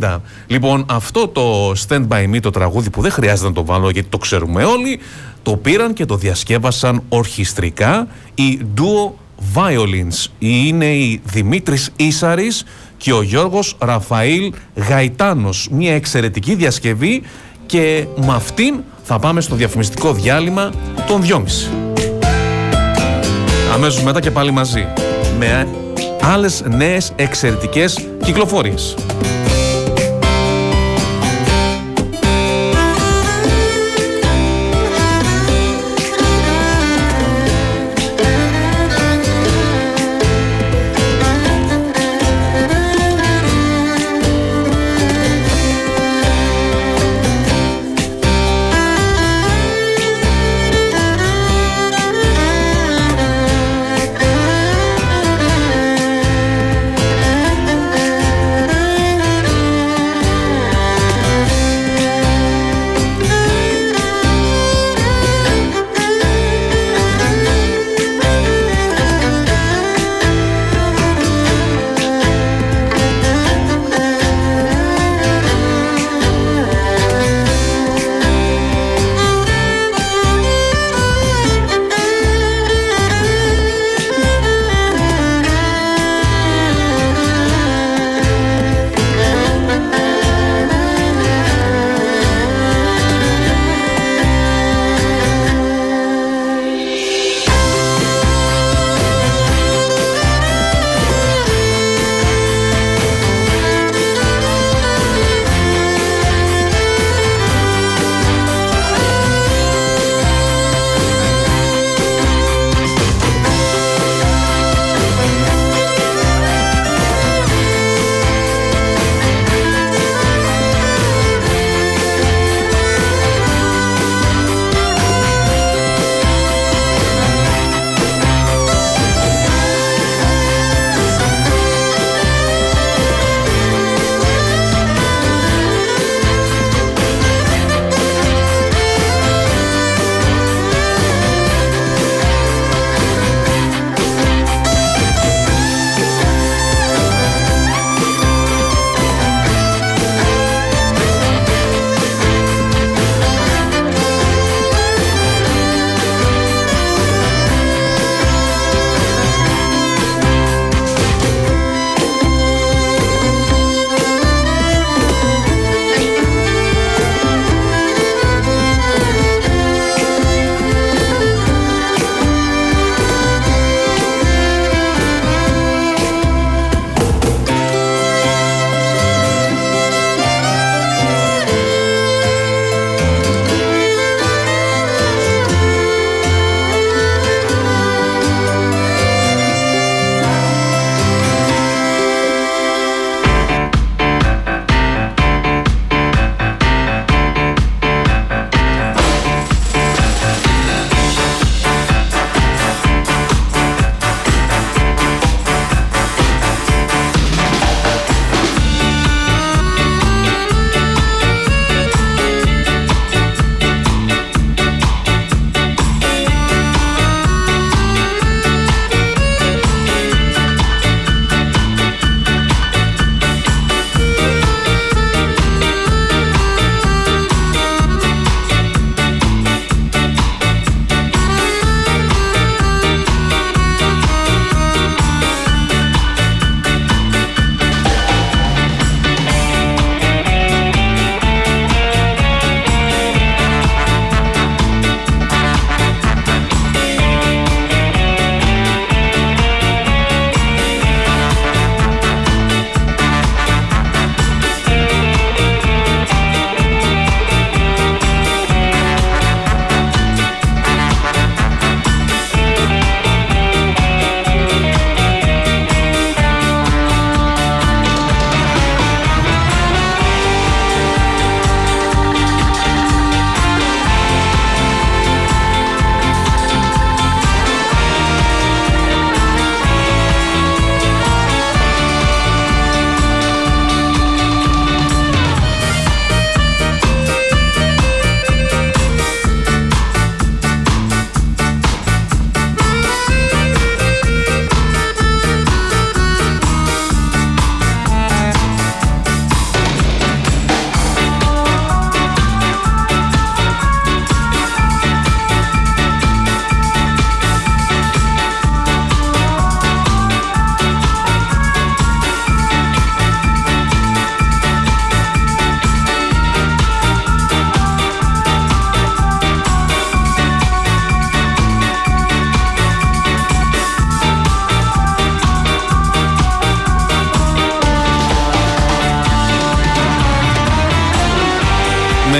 [0.00, 0.18] 90.
[0.46, 4.08] Λοιπόν αυτό το Stand By Me το τραγούδι που δεν χρειάζεται να το βάλω γιατί
[4.08, 5.00] το ξέρουμε όλοι
[5.46, 9.10] το πήραν και το διασκεύασαν ορχιστρικά οι Duo
[9.54, 12.64] Violins είναι η Δημήτρης Ίσαρης
[12.96, 17.22] και ο Γιώργος Ραφαήλ Γαϊτάνος μια εξαιρετική διασκευή
[17.66, 20.70] και με αυτήν θα πάμε στο διαφημιστικό διάλειμμα
[21.06, 21.42] των 2.30.
[23.74, 24.86] Αμέσως μετά και πάλι μαζί
[25.38, 25.68] με
[26.22, 28.94] άλλες νέες εξαιρετικές κυκλοφορίες.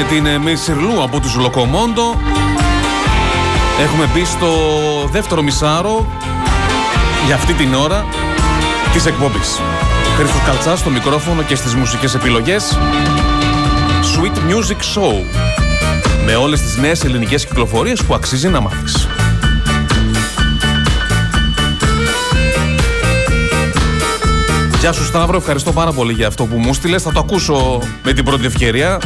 [0.09, 2.21] Την ε, Μισιρλού από τους Λοκομόντο
[3.83, 4.49] έχουμε μπει στο
[5.11, 6.07] δεύτερο μισάρο
[7.27, 8.05] για αυτή την ώρα
[8.93, 9.61] της εκπομπής.
[10.17, 12.79] Χρήστος Καλτσάς στο μικρόφωνο και στις μουσικές επιλογές
[14.03, 15.25] Sweet Music Show
[16.25, 19.09] με όλες τις νέες ελληνικές κυκλοφορίες που αξίζει να μάθεις.
[24.81, 27.03] Γεια σου Σταύρο, ευχαριστώ πάρα πολύ για αυτό που μου στείλες.
[27.03, 28.99] Θα το ακούσω με την πρώτη ευκαιρία.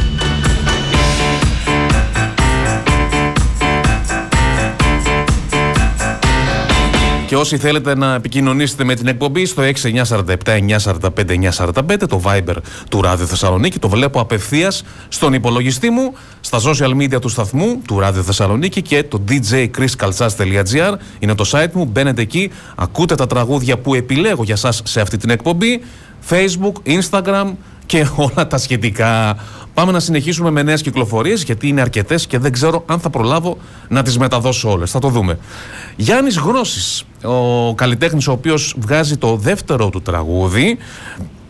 [7.31, 9.69] Και όσοι θέλετε να επικοινωνήσετε με την εκπομπή στο 6947-945-945,
[12.09, 12.55] το Viber
[12.89, 17.99] του Ράδιο Θεσσαλονίκη, το βλέπω απευθείας στον υπολογιστή μου, στα social media του σταθμού του
[17.99, 21.85] Ράδιο Θεσσαλονίκη και το djchriskaltsas.gr είναι το site μου.
[21.85, 25.81] Μπαίνετε εκεί, ακούτε τα τραγούδια που επιλέγω για σας σε αυτή την εκπομπή.
[26.29, 27.53] Facebook, Instagram
[27.91, 29.37] και όλα τα σχετικά.
[29.73, 33.57] Πάμε να συνεχίσουμε με νέες κυκλοφορίες, γιατί είναι αρκετές και δεν ξέρω αν θα προλάβω
[33.87, 34.91] να τις μεταδώσω όλες.
[34.91, 35.39] Θα το δούμε.
[35.95, 40.77] Γιάννης Γρόση, ο καλλιτέχνης ο οποίος βγάζει το δεύτερο του τραγούδι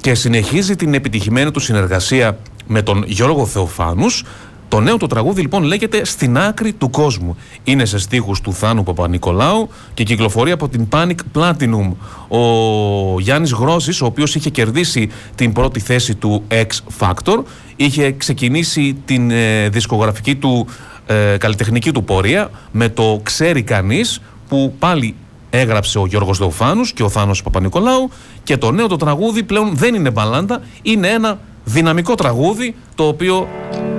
[0.02, 2.38] και συνεχίζει την επιτυχημένη του συνεργασία
[2.68, 4.24] με τον Γιώργο Θεοφάνους
[4.72, 7.38] το νέο το τραγούδι λοιπόν λέγεται Στην άκρη του κόσμου.
[7.64, 11.92] Είναι σε στίχους του Θάνου Παπα-Νικολάου και κυκλοφορεί από την Panic Platinum.
[12.28, 16.66] Ο Γιάννης Γρόσης, ο οποίος είχε κερδίσει την πρώτη θέση του X
[17.00, 17.44] Factor,
[17.76, 20.68] είχε ξεκινήσει την ε, δισκογραφική του
[21.06, 25.16] ε, καλλιτεχνική του πορεία με το «Ξέρει κανείς» που πάλι
[25.50, 28.10] έγραψε ο Γιώργος Δεοφάνους και ο Θάνος Παπα-Νικολάου
[28.44, 33.48] και το νέο το τραγούδι πλέον δεν είναι μπαλάντα, είναι ένα δυναμικό τραγούδι το οποίο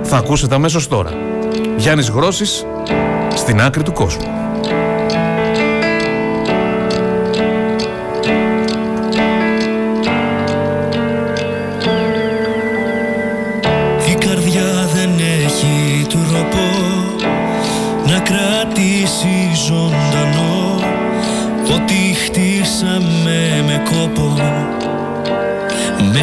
[0.03, 1.11] θα ακούσετε αμέσως τώρα.
[1.77, 2.65] Γιάννης Γρόσης
[3.35, 4.42] στην άκρη του κόσμου.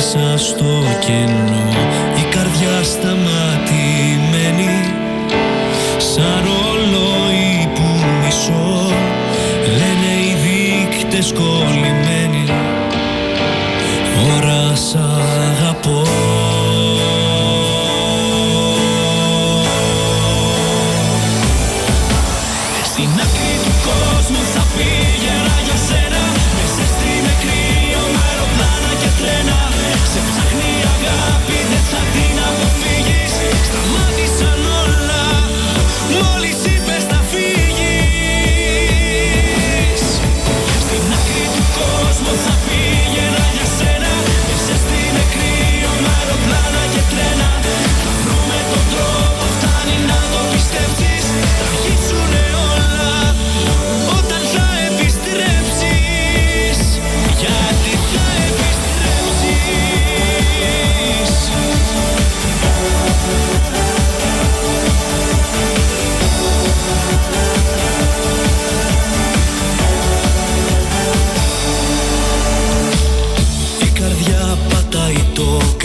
[0.01, 1.68] Μέσα στο κενό.
[2.16, 3.30] Η καρδιά σταματημένη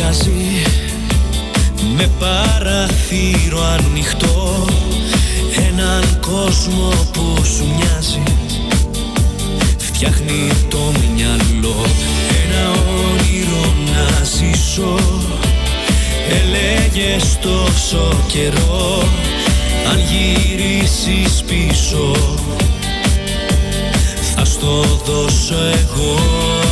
[0.06, 0.62] το καζί
[1.98, 4.66] με παραθύρο ανοιχτό
[5.70, 8.24] έναν κόσμο που σου μοιάζει.
[9.78, 10.78] Φτιάχνει το
[11.16, 11.86] μυαλό
[12.46, 14.96] ένα όνειρο να ζήσω.
[16.30, 19.04] Έλεγες τόσο καιρό
[19.92, 22.16] αν γυρίσεις πίσω
[24.36, 26.65] θα στο δώσω εγώ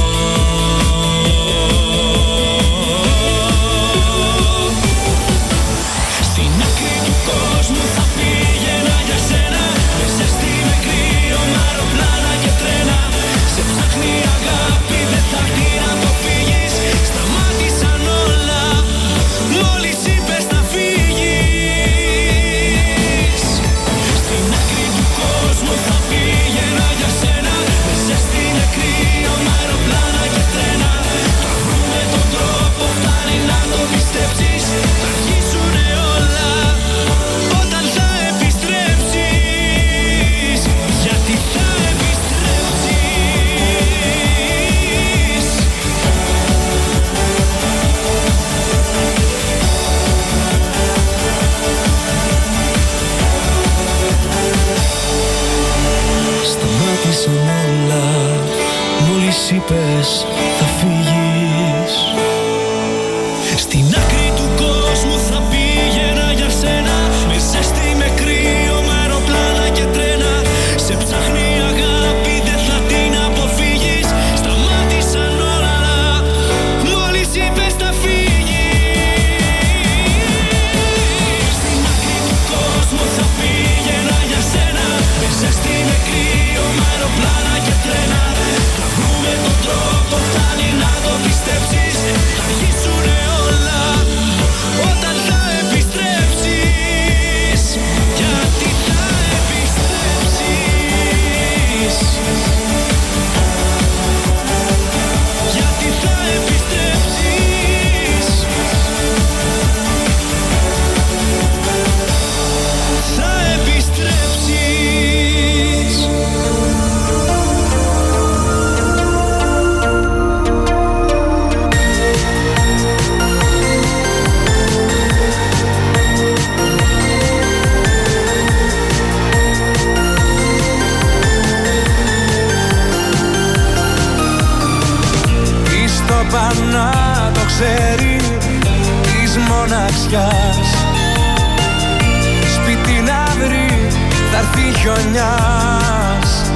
[144.83, 146.51] τη χιονιάς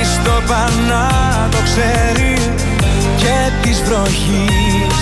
[0.00, 1.08] Η στοπανά
[1.50, 2.34] το ξέρει
[3.16, 5.00] και της βροχής.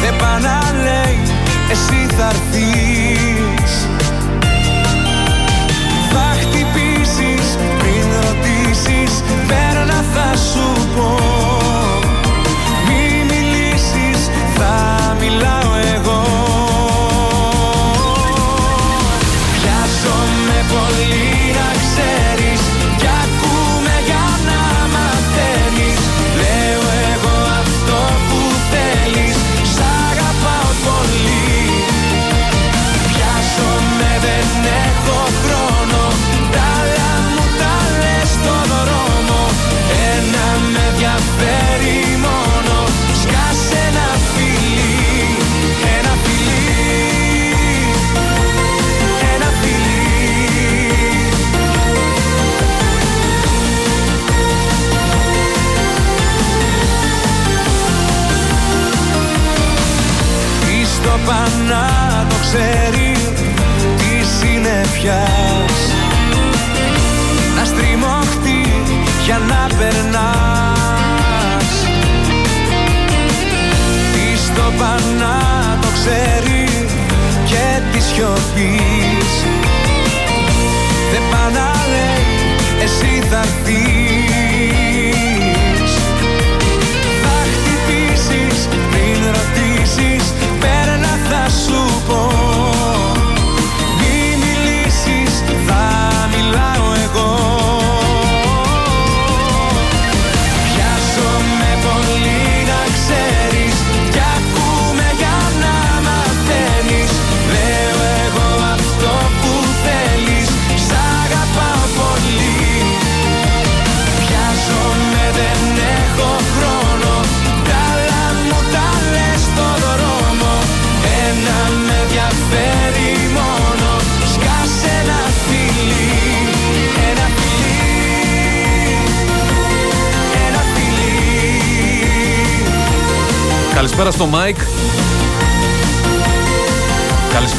[0.00, 1.18] Δεν πάει να λέει
[1.70, 3.88] εσύ θα έρθεις.
[6.12, 11.25] Θα χτυπήσεις πριν ρωτήσεις Πέρνα θα σου πω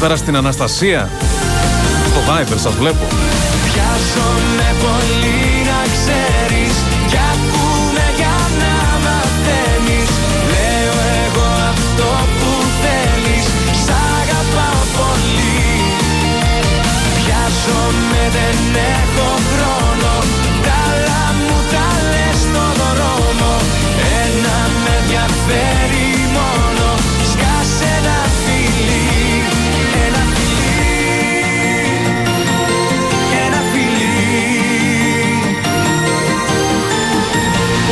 [0.08, 1.08] Καλησπέρα στην Αναστασία.
[2.06, 3.06] Στο Viper σας βλέπω.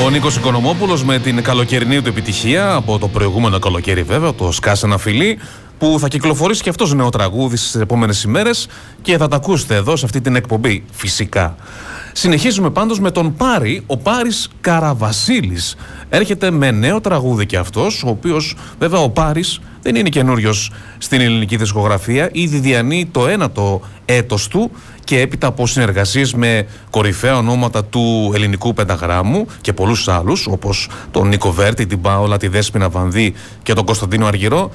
[0.07, 4.87] Ο Νίκος Οικονομόπουλος με την καλοκαιρινή του επιτυχία από το προηγούμενο καλοκαίρι, βέβαια, το Σκάσε
[4.87, 5.39] ένα φιλί,
[5.79, 8.69] που θα κυκλοφορήσει και αυτός νέο τραγούδι στις επόμενες ημέρες
[9.03, 11.57] και θα τα ακούσετε εδώ σε αυτή την εκπομπή, φυσικά.
[12.13, 15.77] Συνεχίζουμε πάντως με τον Πάρη, ο Πάρης Καραβασίλης.
[16.09, 21.21] Έρχεται με νέο τραγούδι και αυτός, ο οποίος βέβαια ο Πάρης δεν είναι καινούριος στην
[21.21, 24.71] ελληνική δισκογραφία, ήδη διανύει το ένατο έτος του
[25.07, 31.29] και έπειτα από συνεργασίες με κορυφαία ονόματα του ελληνικού πενταγράμμου και πολλούς άλλους, όπως τον
[31.29, 34.71] Νίκο Βέρτη, την Πάολα, τη Δέσποινα Βανδύ και τον Κωνσταντίνο Αργυρό,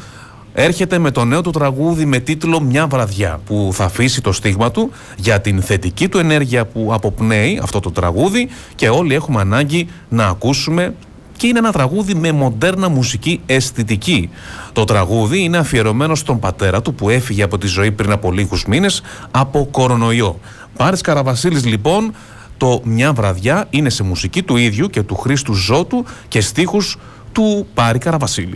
[0.53, 4.71] έρχεται με το νέο του τραγούδι με τίτλο «Μια βραδιά» που θα αφήσει το στίγμα
[4.71, 9.87] του για την θετική του ενέργεια που αποπνέει αυτό το τραγούδι και όλοι έχουμε ανάγκη
[10.09, 10.93] να ακούσουμε
[11.41, 14.29] και είναι ένα τραγούδι με μοντέρνα μουσική αισθητική.
[14.73, 18.65] Το τραγούδι είναι αφιερωμένο στον πατέρα του που έφυγε από τη ζωή πριν από λίγους
[18.65, 20.39] μήνες από κορονοϊό.
[20.77, 22.13] Πάρης Καραβασίλης λοιπόν
[22.57, 26.97] το «Μια βραδιά» είναι σε μουσική του ίδιου και του Χρήστου Ζώτου και στίχους
[27.31, 28.53] του Πάρη Καραβασίλη.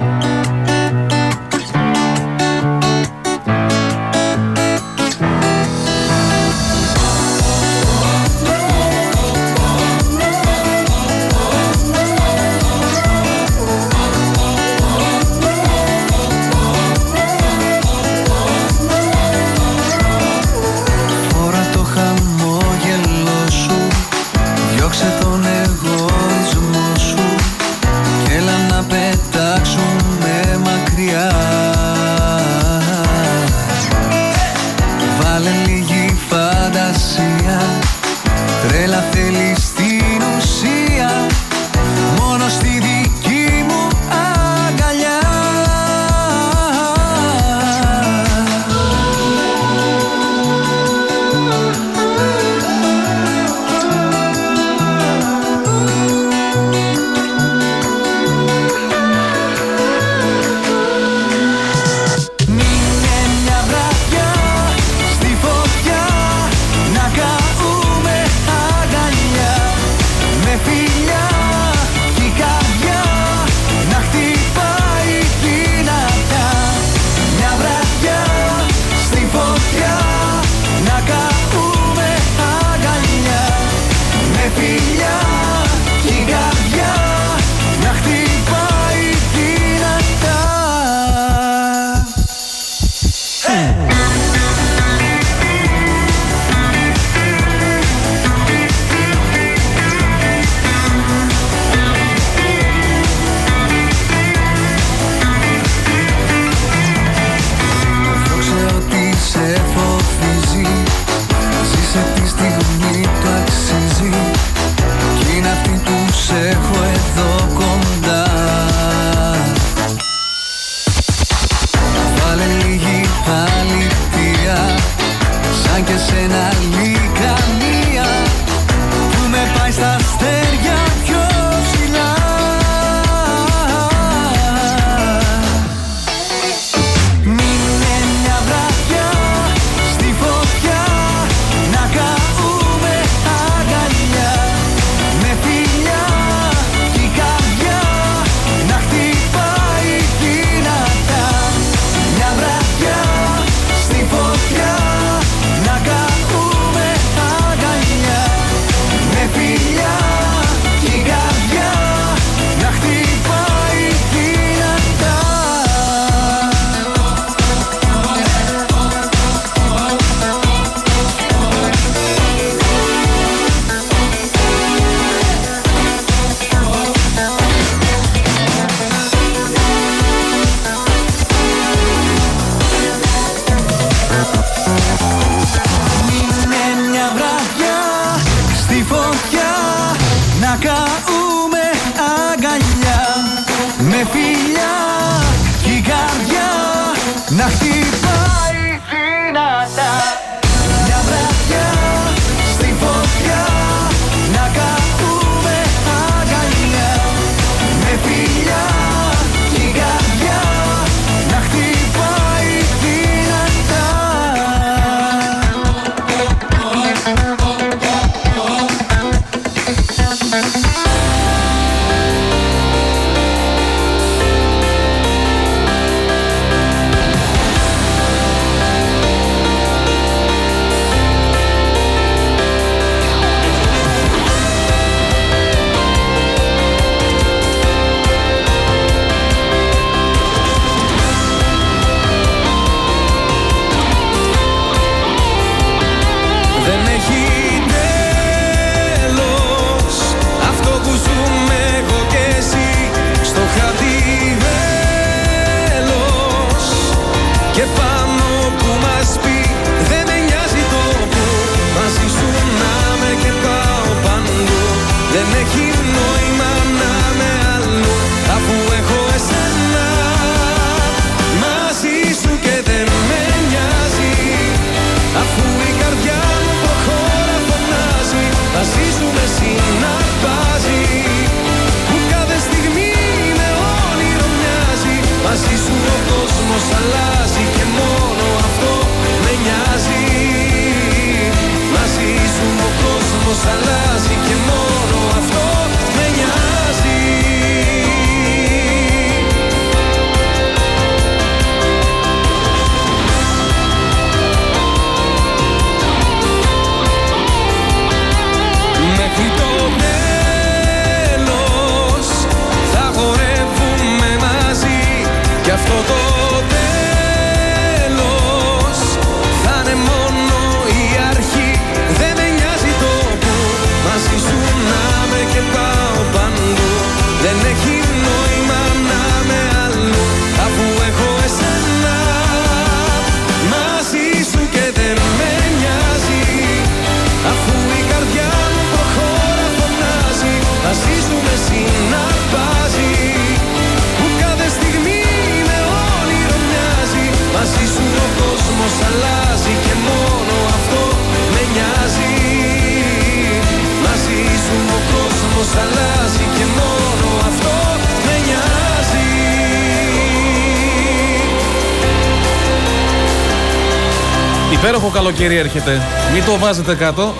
[365.05, 365.81] Καλοκαίρι έρχεται.
[366.13, 367.13] Μην το βάζετε κάτω.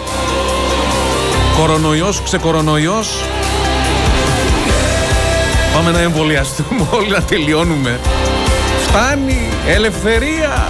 [1.57, 3.23] Κορονοϊός, ξεκορονοϊός.
[5.73, 7.99] Πάμε να εμβολιαστούμε όλοι να τελειώνουμε.
[8.87, 10.67] Φτάνει, ελευθερία.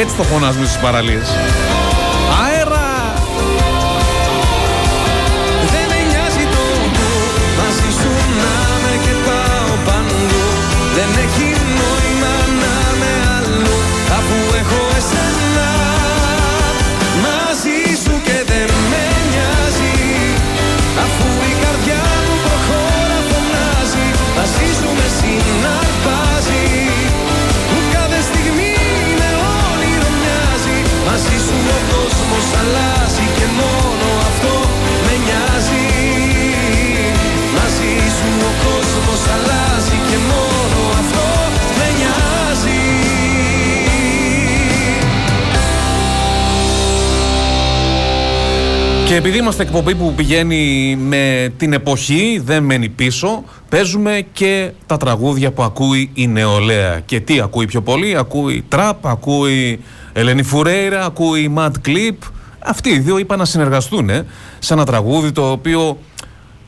[0.00, 1.28] Έτσι το φωνάζουμε στις παραλίες.
[49.08, 54.96] Και επειδή είμαστε εκπομπή που πηγαίνει με την εποχή, δεν μένει πίσω, παίζουμε και τα
[54.96, 57.00] τραγούδια που ακούει η νεολαία.
[57.00, 59.80] Και τι ακούει πιο πολύ, ακούει τραπ, ακούει
[60.12, 62.16] Ελένη Φουρέιρα, ακούει Mad Clip.
[62.58, 64.10] Αυτοί οι δύο είπαν να συνεργαστούν
[64.58, 65.98] σε ένα τραγούδι το οποίο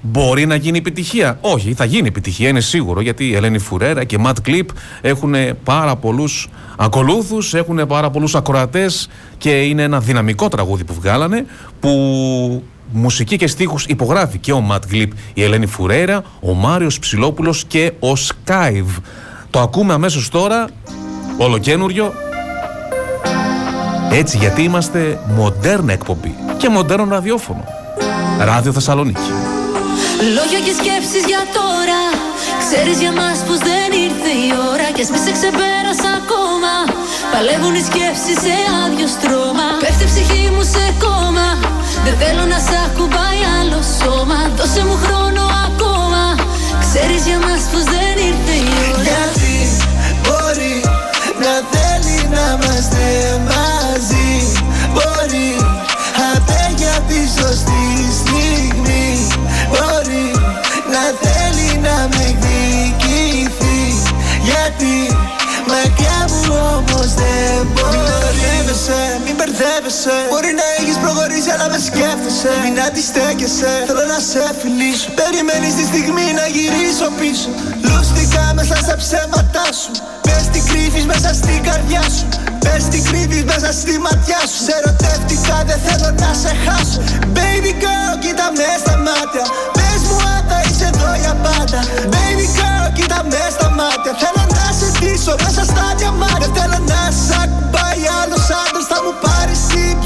[0.00, 1.38] Μπορεί να γίνει επιτυχία.
[1.40, 4.68] Όχι, θα γίνει επιτυχία, είναι σίγουρο, γιατί η Ελένη Φουρέρα και Ματ Κλιπ
[5.00, 9.08] έχουν πάρα πολλούς ακολούθους, έχουν πάρα πολλούς ακροατές
[9.38, 11.46] και είναι ένα δυναμικό τραγούδι που βγάλανε
[11.80, 11.90] που
[12.92, 17.92] μουσική και στίχους υπογράφει και ο Ματ Κλιπ, η Ελένη Φουρέρα, ο Μάριος Ψηλόπουλος και
[17.98, 18.96] ο Σκάιβ.
[19.50, 20.68] Το ακούμε αμέσως τώρα,
[21.36, 22.12] ολοκένουριο,
[24.10, 27.64] έτσι γιατί είμαστε μοντέρνα εκπομπή και μοντέρνο ραδιόφωνο.
[28.38, 29.20] Ράδιο Θεσσαλονίκη.
[30.28, 32.02] Λόγια και σκέψεις για τώρα.
[32.64, 36.74] Ξέρεις για μας πως δεν ήρθε η ώρα Κι ας μη σε ξεπέρασα ακόμα.
[37.32, 39.68] Παλεύουν οι σκέψεις σε άδειο στρώμα.
[39.84, 41.48] Πέφτει η ψυχή μου σε κόμμα.
[42.04, 44.38] Δεν θέλω να σ' ακουμπάει άλλο σώμα.
[44.58, 46.24] Δώσε μου χρόνο ακόμα.
[46.84, 49.02] Ξέρεις για μας πως δεν ήρθε η ώρα.
[49.08, 49.54] Γιατί
[50.22, 50.76] μπορεί
[51.42, 53.04] να θέλει είμαστε
[53.48, 53.59] μαζί
[70.04, 72.52] μπερδεύεσαι Μπορεί να έχεις προχωρήσει αλλά με σκέφτεσαι.
[72.64, 73.72] Μην αντιστέκεσαι.
[73.88, 75.08] Θέλω να σε φιλήσω.
[75.20, 77.48] Περιμένεις τη στιγμή να γυρίσω πίσω.
[77.86, 79.90] Λούστηκα μέσα στα ψέματά σου.
[80.26, 82.24] Πες τι κρύβεις μέσα στην καρδιά σου.
[82.64, 84.58] Πες τι κρύβεις μέσα στη ματιά σου.
[84.66, 87.00] Σε ερωτεύτηκα δεν θέλω να σε χάσω.
[87.36, 89.44] Baby girl κοίτα με στα μάτια.
[89.76, 91.80] Πες μου αν θα είσαι εδώ για πάντα.
[92.14, 94.12] Baby girl κοίτα με στα μάτια.
[94.22, 99.12] Θέλω να σε ντύσω μέσα στα διαμάτια Θέλω να σ' ακουμπάει άλλος άντρας Θα μου
[99.22, 99.39] πάρεις την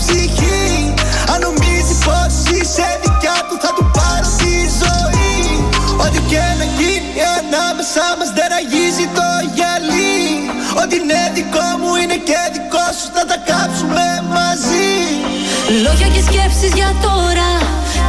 [0.04, 0.94] ψυχή.
[1.32, 5.36] Αν νομίζεις πως είσαι δικιά του Θα του πάρω τη ζωή.
[6.04, 10.22] Ό,τι και να γίνει ανάμεσά μας δεν αγίζει το γυαλί.
[10.80, 14.06] Ό,τι είναι δικό μου είναι και δικό σου Θα τα κάψουμε
[14.36, 14.92] μαζί.
[15.84, 17.50] Λόγια και σκέψεις για τώρα.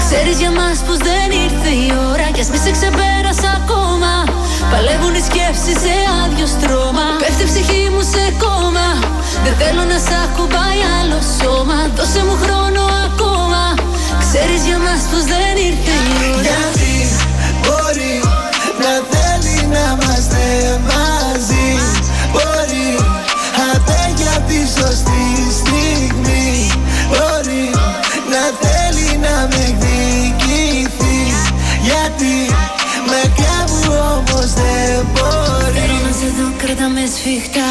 [0.04, 2.26] Ξέρεις για μας πως δεν ήρθε η ώρα.
[2.34, 4.14] Κι ας μη σε ξεπέρασα ακόμα.
[4.72, 7.08] Παλεύουν οι σκέψεις σε άδειο στρώμα.
[7.22, 8.88] Πέφτει η ψυχή μου σε κόμμα
[9.44, 11.78] Δεν θέλω να σ' ακουμπάει άλλο σώμα.
[11.98, 13.64] Δώσε μου χρόνο ακόμα.
[14.24, 16.42] Ξέρεις για μας πως δεν ήρθε η ώρα.
[16.48, 16.94] Γιατί
[17.64, 18.16] μπορεί
[18.84, 20.44] να θέλει να είμαστε
[20.90, 21.70] μαζί;
[22.34, 22.88] Μπορεί
[23.74, 25.26] απέ για τη σωστή
[25.60, 26.50] στιγμή;
[27.12, 27.66] Μπορεί
[28.34, 31.40] να θέλει να με εκδικηθείς;
[31.88, 32.36] Γιατί
[33.12, 33.84] μακριά μου
[34.16, 35.78] όμως δεν μπορεί.
[35.80, 37.65] Θέλω να σε δω, κράτα με σφιχτά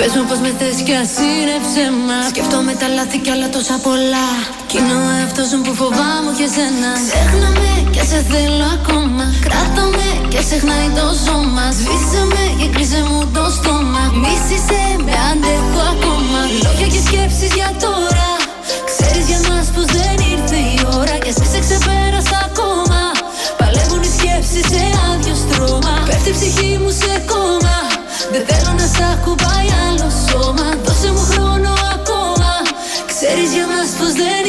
[0.00, 3.76] Πες μου πως με θες κι ας είναι ψέμα Σκέφτομαι τα λάθη κι άλλα τόσα
[3.86, 4.28] πολλά.
[4.68, 6.90] Κι είναι ο εαυτός μου που φοβάμαι και σένα.
[7.06, 9.24] Ξέχνα με και σε θέλω ακόμα.
[9.46, 11.64] Κράτα με και ξεχνάει το σώμα.
[11.78, 14.02] Σβήσε με και κλείσε μου το στόμα.
[14.22, 16.40] Μίσησε με αντέχω ακόμα.
[16.62, 18.30] Λόγια και σκέψεις για τώρα.
[18.90, 21.14] Ξέρεις για μας πως δεν ήρθε η ώρα.
[21.24, 23.00] Και εσύ σε ξεπέρασα ακόμα.
[23.58, 25.94] Παλεύουν οι σκέψεις σε άδειο στρώμα.
[26.08, 27.59] Πέφτει η ψυχή μου σε κόμμα
[28.32, 30.66] Δεν θέλω να σ' ακουμπάει άλλο σώμα.
[30.84, 32.52] Δώσε μου χρόνο ακόμα.
[33.12, 34.39] Ξέρεις για μας πως δεν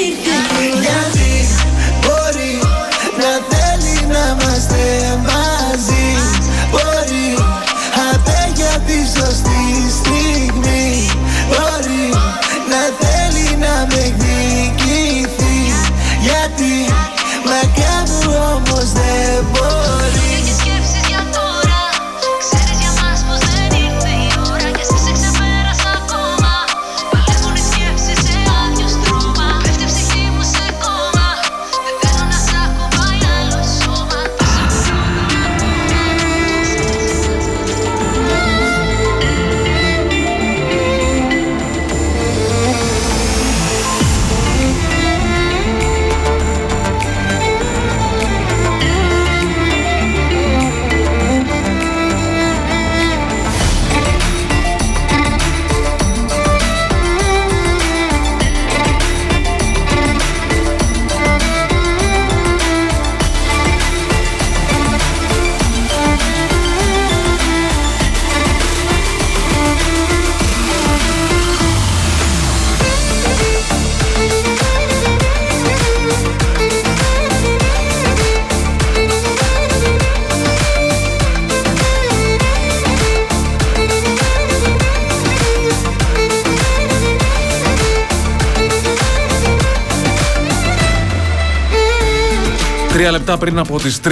[93.02, 94.10] Τρία λεπτά πριν από τις 3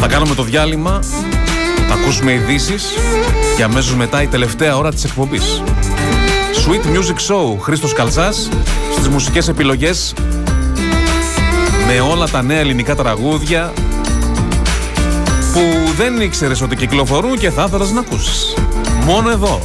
[0.00, 1.00] Θα κάνουμε το διάλειμμα.
[1.88, 2.84] Θα ακούσουμε ειδήσεις.
[3.56, 5.62] Και αμέσως μετά η τελευταία ώρα της εκπομπής.
[6.54, 8.48] Sweet Music Show Χρήστος Καλτσάς
[8.92, 10.14] Στις μουσικές επιλογές.
[11.86, 13.72] Με όλα τα νέα ελληνικά τραγούδια
[15.52, 18.54] Που δεν ήξερες ότι κυκλοφορούν Και θα ήθελες να ακούσεις.
[19.04, 19.60] Μόνο εδώ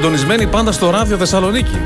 [0.00, 1.78] συντονισμένοι πάντα στο ράδιο Θεσσαλονίκη.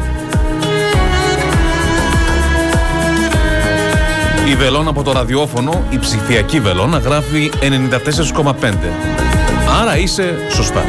[4.49, 8.75] Η βελόνα από το ραδιόφωνο, η ψηφιακή βελόνα, γράφει 94,5.
[9.83, 10.85] Άρα είσαι σωστά.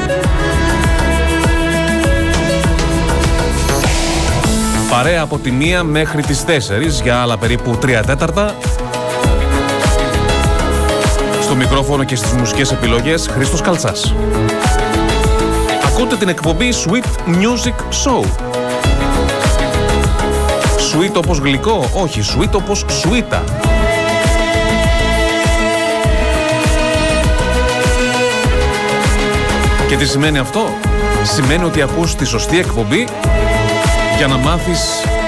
[4.89, 8.55] Παρέα από τη μία μέχρι τις 4 για άλλα περίπου 3 τέταρτα.
[11.41, 14.13] Στο μικρόφωνο και στις μουσικές επιλογές Χρήστος Καλτσάς.
[15.95, 17.73] Ακούτε την εκπομπή Sweet Music
[18.05, 18.23] Show.
[20.91, 23.43] Sweet όπως γλυκό, όχι, sweet όπως σουίτα.
[29.87, 30.65] Και τι σημαίνει αυτό;
[31.23, 33.07] Σημαίνει ότι ακούς τη σωστή εκπομπή
[34.17, 34.81] για να μάθεις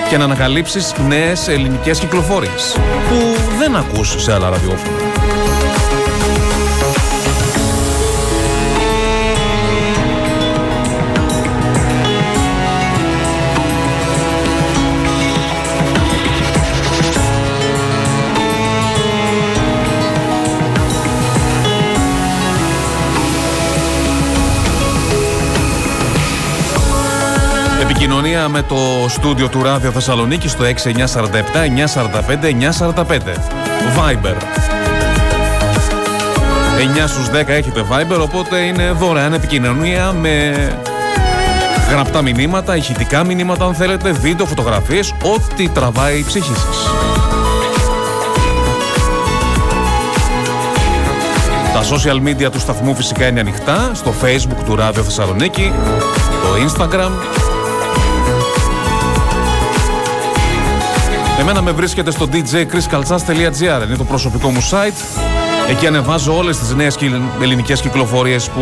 [0.10, 2.76] και να ανακαλύψεις νέες ελληνικές κυκλοφορίες
[3.10, 5.15] που δεν ακούς σε άλλα ραδιόφωνα.
[28.36, 30.68] Επικοινωνία με το στούντιο του Ράδιο Θεσσαλονίκη στο 6947
[31.94, 32.46] 945
[32.96, 33.04] 945.
[33.96, 34.36] Viber.
[37.04, 40.54] 9 στους 10 έχετε Viber, οπότε είναι δωρεάν επικοινωνία με
[41.90, 46.90] γραπτά μηνύματα, ηχητικά μηνύματα αν θέλετε, βίντεο, φωτογραφίες, ό,τι τραβάει η ψυχή σας.
[51.74, 55.72] Τα social media του σταθμού φυσικά είναι ανοιχτά, στο facebook του Ράδιο Θεσσαλονίκη,
[56.42, 57.12] το instagram,
[61.48, 65.22] Εμένα με βρίσκεται στο djchriskaltsas.gr Είναι το προσωπικό μου site.
[65.70, 66.98] Εκεί ανεβάζω όλες τις νέες
[67.42, 68.62] ελληνικές κυκλοφορίες που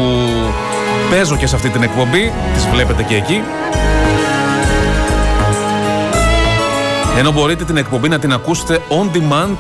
[1.10, 2.32] παίζω και σε αυτή την εκπομπή.
[2.54, 3.42] Τις βλέπετε και εκεί.
[7.18, 9.58] Ενώ μπορείτε την εκπομπή να την ακούσετε on demand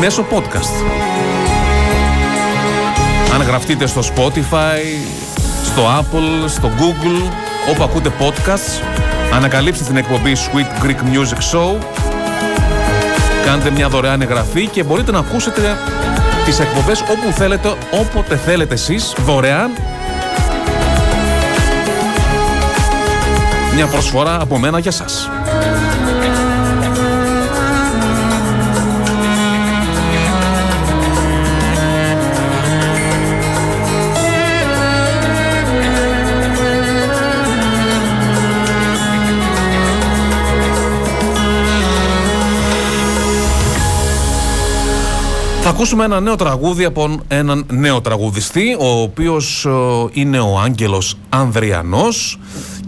[0.00, 0.84] μέσω podcast.
[3.34, 4.80] Αν γραφτείτε στο Spotify,
[5.64, 7.30] στο Apple, στο Google
[7.70, 8.82] Όπου ακούτε podcasts
[9.32, 11.76] Ανακαλύψτε την εκπομπή Sweet Greek Music Show
[13.46, 15.76] Κάντε μια δωρεάν εγγραφή και μπορείτε να ακούσετε
[16.44, 19.70] τις εκπομπές όπου θέλετε, όποτε θέλετε εσείς, δωρεάν.
[23.74, 25.30] Μια προσφορά από μένα για σας.
[45.68, 49.70] Θα ακούσουμε ένα νέο τραγούδι από έναν νέο τραγουδιστή, ο οποίος ε,
[50.12, 52.38] είναι ο Άγγελος Ανδριανός.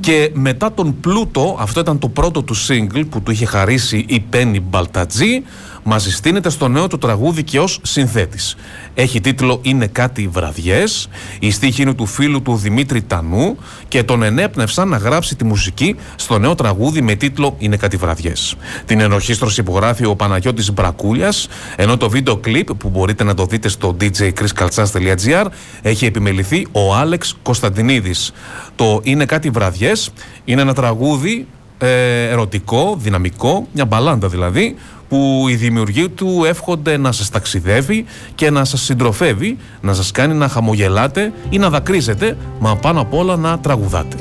[0.00, 4.20] Και μετά τον Πλούτο, αυτό ήταν το πρώτο του single που του είχε χαρίσει η
[4.20, 5.42] Πέννη Μπαλτατζή,
[5.90, 8.56] Μας συστήνεται στο νέο του τραγούδι και ως συνθέτης.
[8.94, 11.08] Έχει τίτλο Είναι κάτι βραδιές.
[11.38, 13.56] Η στίχη είναι του φίλου του Δημήτρη Τανού
[13.88, 18.54] και τον ενέπνευσαν να γράψει τη μουσική στο νέο τραγούδι με τίτλο Είναι κάτι βραδιές.
[18.84, 23.68] Την ενορχίστρωση υπογράφει ο Παναγιώτης Μπρακούλιας, ενώ το βίντεο κλιπ που μπορείτε να το δείτε
[23.68, 25.46] στο djchriskaltsas.gr
[25.82, 28.32] έχει επιμεληθεί ο Άλεξ Κωνσταντινίδης.
[28.76, 30.10] Το Είναι κάτι βραδιές
[30.44, 31.46] είναι ένα τραγούδι
[31.78, 34.76] ε, ερωτικό, δυναμικό, μια μπαλάντα δηλαδή,
[35.08, 38.04] που οι δημιουργοί του εύχονται να σας ταξιδεύει
[38.34, 43.14] και να σας συντροφεύει, να σας κάνει να χαμογελάτε ή να δακρύζετε, μα πάνω απ'
[43.14, 44.16] όλα να τραγουδάτε.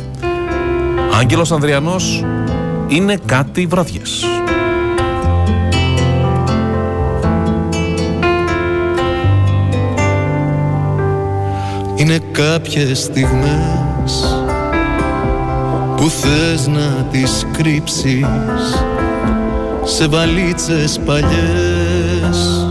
[1.20, 2.26] Άγγελος Ανδριανός
[2.88, 4.26] είναι κάτι βραδιές.
[11.96, 14.46] Είναι κάποιες στιγμές
[15.96, 18.26] που θες να τις κρύψεις
[19.88, 22.68] σε βαλίτσες παλιές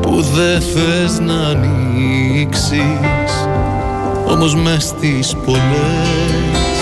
[0.00, 2.80] που δεν θες να ανοίξεις
[4.26, 6.78] όμως μες στις πολλές.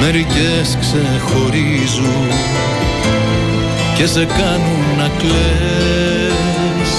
[0.00, 2.28] Μερικές ξεχωρίζουν
[3.96, 6.90] και σε κάνουν να κλαις.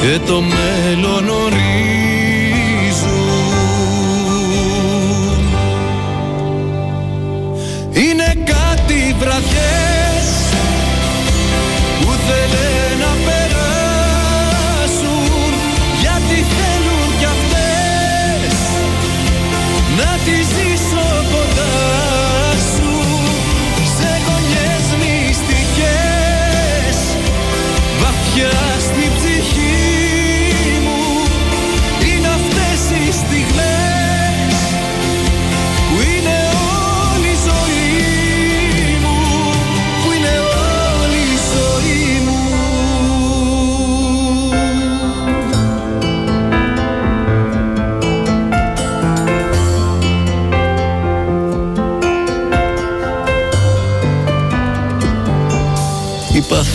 [0.00, 1.95] Και το μέλλον ορίζουν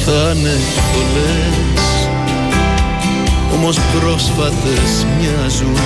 [0.06, 0.58] θα είναι
[0.92, 2.10] πολλές
[3.54, 5.78] Όμως πρόσφατες μοιάζουν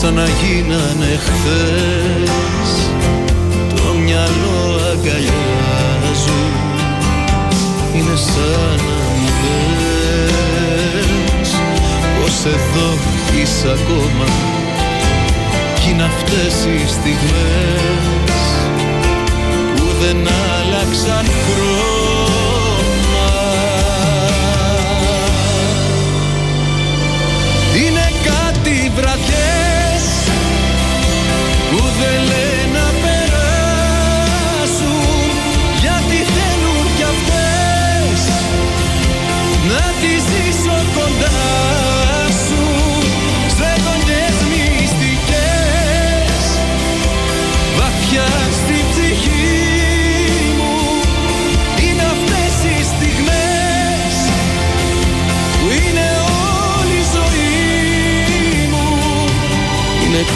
[0.00, 2.30] Σαν να γίνανε χθες.
[3.74, 6.52] Το μυαλό αγκαλιάζουν
[7.94, 9.30] Είναι σαν να μου
[10.20, 11.50] λες
[12.20, 12.90] Πως εδώ
[13.40, 14.28] είσαι ακόμα
[15.80, 18.40] Κι είναι αυτές οι στιγμές
[19.76, 21.71] Που δεν άλλαξαν χρώμα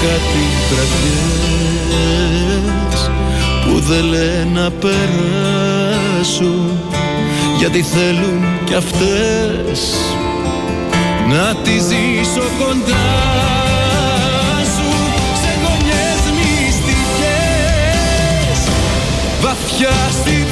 [0.07, 1.91] κάτι βραδιές
[3.65, 6.71] που δεν λένε να περάσουν
[7.59, 9.95] γιατί θέλουν κι αυτές
[11.29, 13.25] να τις ζήσω κοντά
[14.75, 14.91] σου
[15.43, 17.79] σε γωνιές μυστικές.
[19.41, 20.47] Βαθιά στη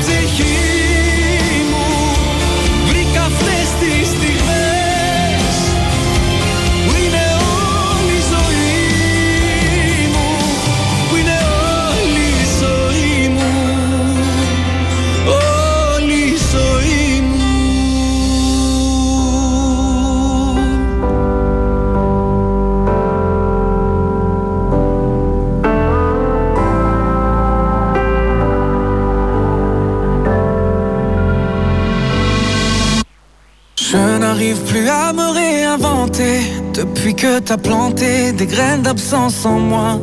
[35.14, 36.40] me réinventer
[36.74, 39.98] depuis que t'as planté des graines d'absence en moi.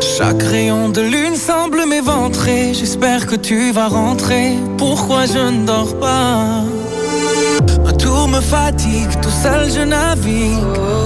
[0.00, 2.74] Chaque rayon de lune semble m'éventrer.
[2.74, 4.54] J'espère que tu vas rentrer.
[4.76, 6.62] Pourquoi je ne dors pas?
[7.84, 10.58] Ma tour me fatigue, tout seul je navigue.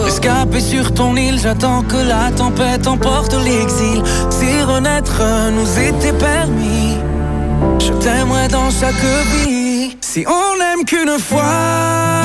[0.06, 4.02] Escapé sur ton île, j'attends que la tempête emporte l'exil.
[4.30, 5.20] Si renaître
[5.52, 6.96] nous était permis,
[7.78, 8.94] je t'aimerais dans chaque
[9.44, 9.96] vie.
[10.00, 12.15] Si on n'aime qu'une fois,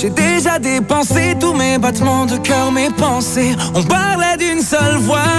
[0.00, 3.56] j'ai déjà dépensé tous mes battements de cœur, mes pensées.
[3.74, 5.32] On parlait d'une seule voix.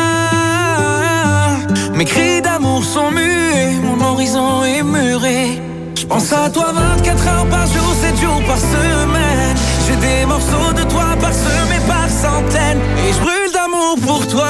[1.94, 5.62] Mes cris d'amour sont muets, mon horizon est muré.
[5.96, 9.56] Je pense à toi 24 heures par jour, 7 jours par semaine.
[9.88, 12.82] J'ai des morceaux de toi parsemés par centaines.
[13.08, 14.48] Et je brûle d'amour pour toi.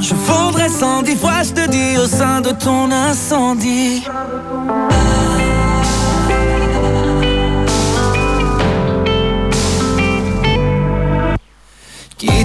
[0.00, 4.04] Je fondrais cent dix fois, je te dis, au sein de ton incendie.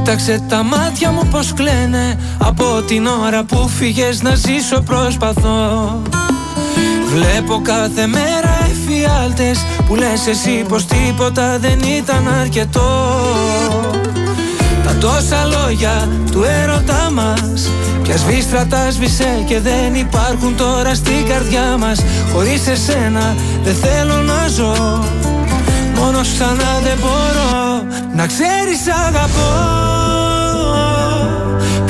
[0.08, 2.20] Κοίταξε τα μάτια μου πως κλαίνε.
[2.38, 6.02] Από την ώρα που φύγες να ζήσω προσπαθώ.
[7.14, 13.16] Βλέπω κάθε μέρα εφιάλτες Που λες εσύ πως τίποτα δεν ήταν αρκετό.
[14.84, 17.72] Τα τόσα λόγια του έρωτά μας
[18.04, 22.04] Πια σβήστρα τα σβήσε και δεν υπάρχουν τώρα στην καρδιά μας.
[22.34, 25.04] Χωρίς εσένα δεν θέλω να ζω.
[25.96, 27.84] Μόνος ξανά δεν μπορώ
[28.16, 29.87] να ξέρεις αγαπώ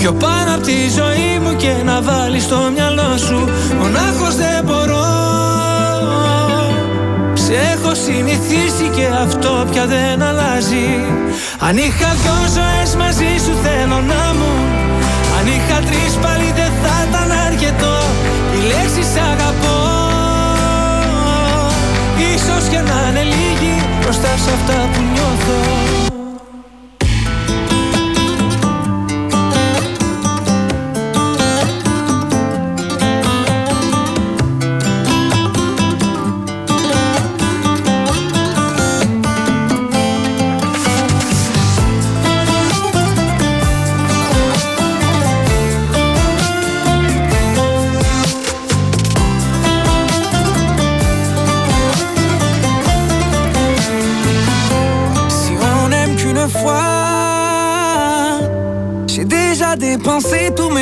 [0.08, 5.10] Πιο πάνω από τη ζωή μου και να βάλεις στο μυαλό σου Μονάχος δεν μπορώ.
[7.34, 10.90] Σε έχω συνηθίσει και αυτό πια δεν αλλάζει.
[11.60, 14.52] Αν είχα δυο ζωές μαζί σου θέλω να μου
[15.38, 17.98] Αν είχα τρεις πάλι δεν θα ήταν αρκετό.
[18.58, 19.80] Η λέξη σ' αγαπώ.
[22.34, 26.27] Ίσως και να είναι λίγη μπροστά σε αυτά που νιώθω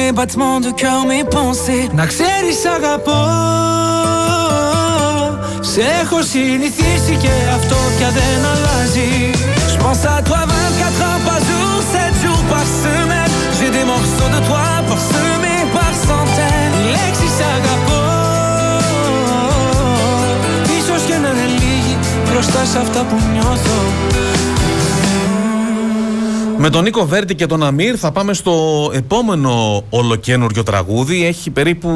[0.06, 3.24] mes battements de cœur, mes pensées Να ξέρεις αγαπώ
[5.62, 9.12] Σε έχω συνηθίσει και αυτό πια δεν αλλάζει
[9.72, 14.32] Je pense à toi 24 heures par jour, 7 jours par semaine J'ai des morceaux
[14.36, 18.04] de toi parsemés par centaines Η λέξη σ' αγαπώ
[20.78, 21.96] Ίσως και να είναι λίγη
[22.28, 23.80] μπροστά σε αυτά που νιώθω
[26.58, 31.26] με τον Νίκο Βέρτη και τον Αμύρ θα πάμε στο επόμενο ολοκένουργιο τραγούδι.
[31.26, 31.90] Έχει περίπου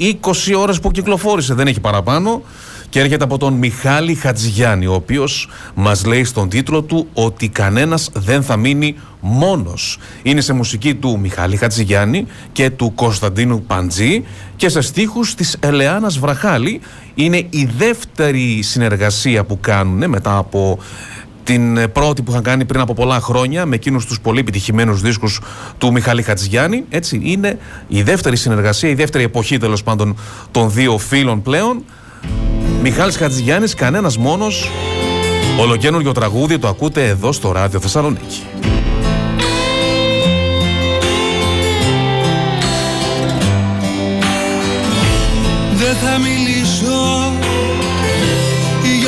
[0.00, 0.12] 20
[0.56, 2.42] ώρες που κυκλοφόρησε, δεν έχει παραπάνω.
[2.88, 8.10] Και έρχεται από τον Μιχάλη Χατζηγιάννη, ο οποίος μας λέει στον τίτλο του ότι κανένας
[8.12, 9.98] δεν θα μείνει μόνος.
[10.22, 14.24] Είναι σε μουσική του Μιχάλη Χατζηγιάννη και του Κωνσταντίνου Παντζή
[14.56, 16.80] και σε στίχους της Ελεάνας Βραχάλη.
[17.14, 20.78] Είναι η δεύτερη συνεργασία που κάνουν μετά από
[21.46, 25.40] την πρώτη που είχαν κάνει πριν από πολλά χρόνια με εκείνους τους πολύ επιτυχημένους δίσκους
[25.78, 26.84] του Μιχάλη Χατζηγιάννη.
[26.88, 27.58] Έτσι, είναι
[27.88, 30.16] η δεύτερη συνεργασία, η δεύτερη εποχή τέλος πάντων
[30.50, 31.84] των δύο φίλων πλέον.
[32.82, 34.70] Μιχάλης Χατζηγιάννης, κανένας μόνος
[35.60, 38.42] Ολοκένουργιο τραγούδι το ακούτε εδώ στο Ράδιο Θεσσαλονίκη
[45.72, 47.25] Δεν θα μιλήσω Για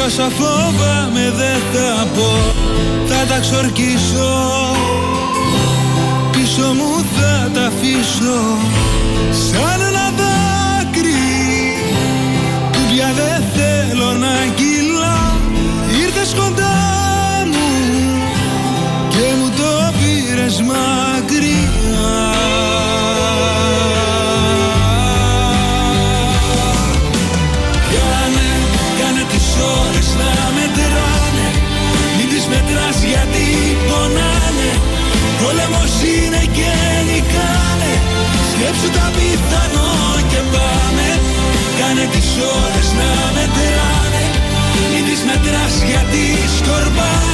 [0.08, 2.30] όσα φόβαμαι δεν θα πω
[3.06, 4.30] Θα τα ξορκίσω.
[6.32, 8.40] Πίσω μου θα τα αφήσω
[9.30, 9.77] Σαν
[38.68, 39.90] Σκέψου τα πιθανό
[40.30, 41.08] και πάμε.
[41.78, 42.28] Κάνε τις
[42.60, 44.24] ώρες να μετράνε.
[44.92, 46.24] Μην τις μετράς γιατί
[46.56, 47.27] σκορπάνε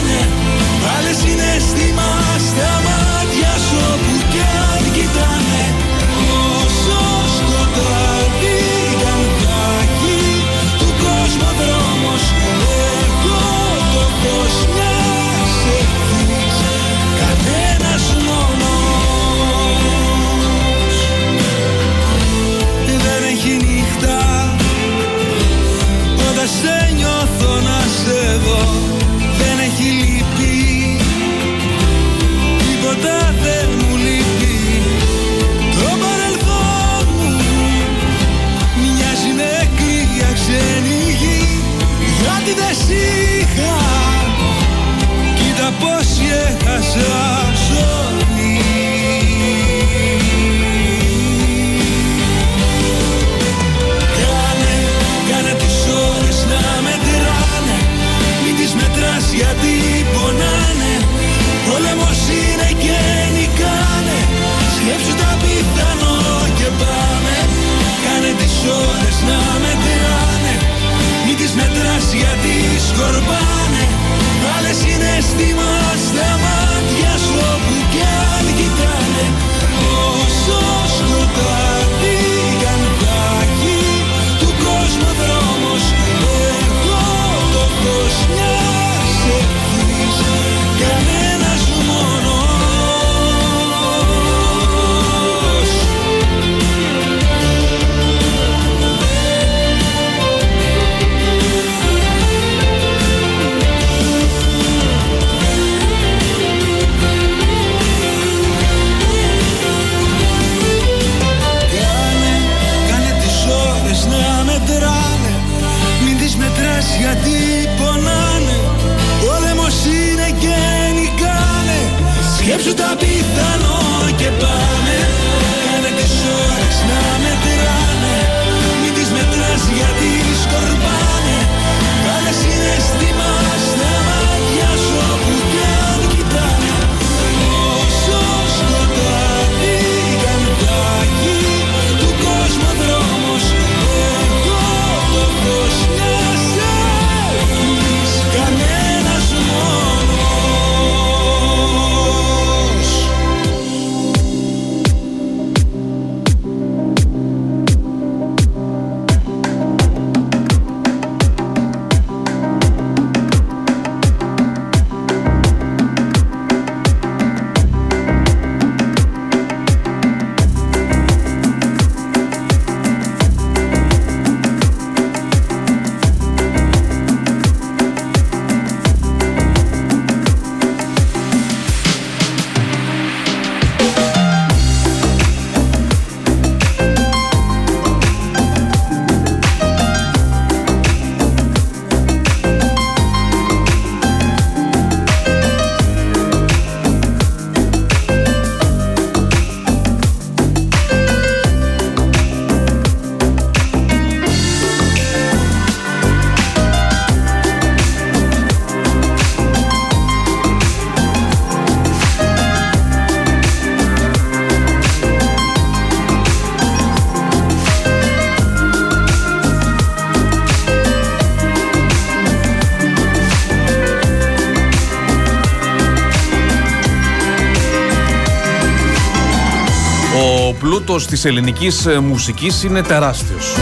[230.94, 233.56] πλούτος της ελληνικής ε, μουσικής είναι τεράστιος.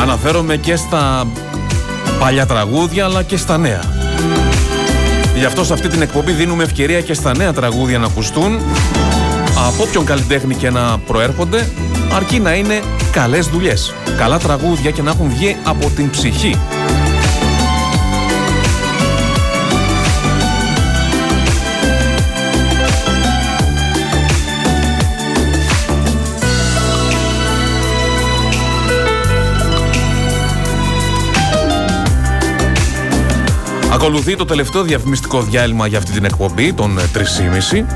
[0.00, 1.26] Αναφέρομαι και στα
[2.18, 3.80] παλιά τραγούδια αλλά και στα νέα.
[5.38, 8.60] Γι' αυτό σε αυτή την εκπομπή δίνουμε ευκαιρία και στα νέα τραγούδια να ακουστούν
[9.68, 11.68] από όποιον καλλιτέχνη και να προέρχονται
[12.12, 12.82] αρκεί να είναι
[13.12, 16.58] καλές δουλειές, καλά τραγούδια και να έχουν βγει από την ψυχή.
[34.02, 37.86] Ακολουθεί το τελευταίο διαφημιστικό διάλειμμα για αυτή την εκπομπή, των 3.30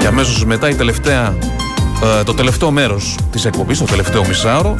[0.00, 1.36] και αμέσως μετά η τελευταία,
[2.20, 4.76] ε, το τελευταίο μέρος της εκπομπής, το τελευταίο μισάωρο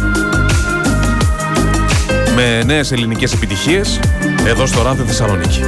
[2.34, 4.00] με νέες ελληνικές επιτυχίες
[4.46, 5.60] εδώ στο Ράδιο Θεσσαλονίκη.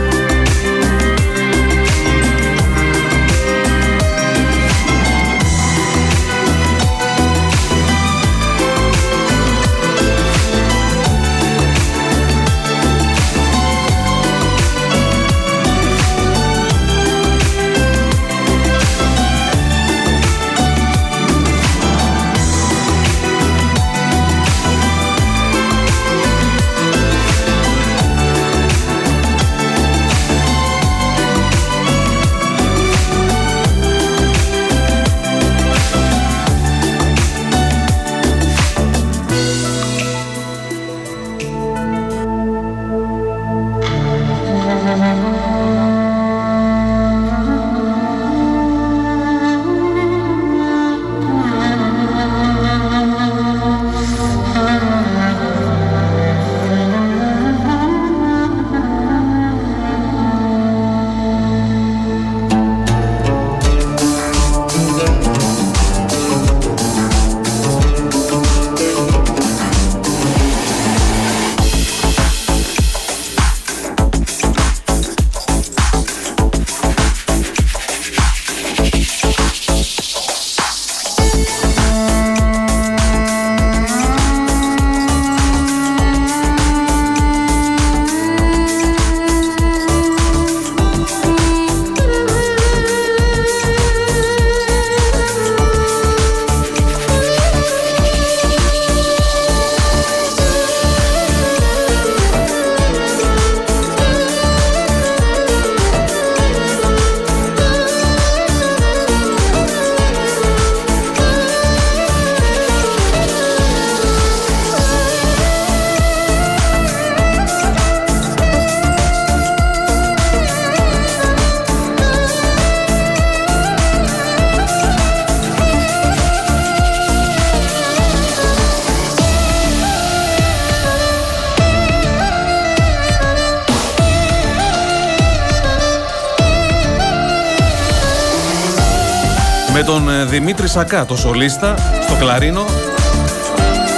[140.39, 142.65] Δημήτρης Σακά, το σολίστα, στο κλαρίνο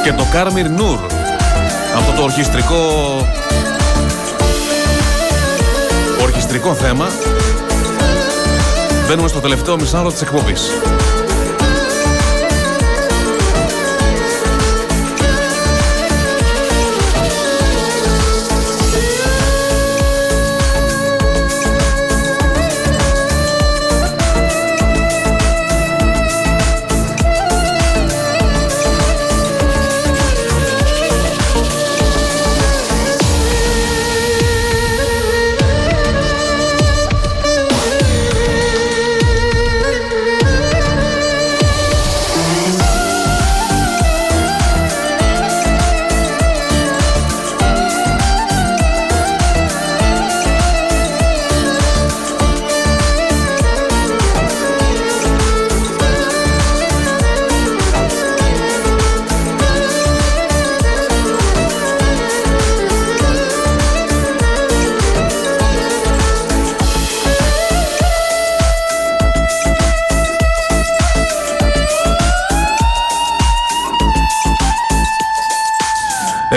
[0.05, 0.99] και το Κάρμιρ Νούρ
[1.97, 2.77] από το ορχιστρικό
[6.23, 7.09] ορχιστρικό θέμα
[9.09, 10.71] μπαίνουμε στο τελευταίο μισάρο της εκπομπής.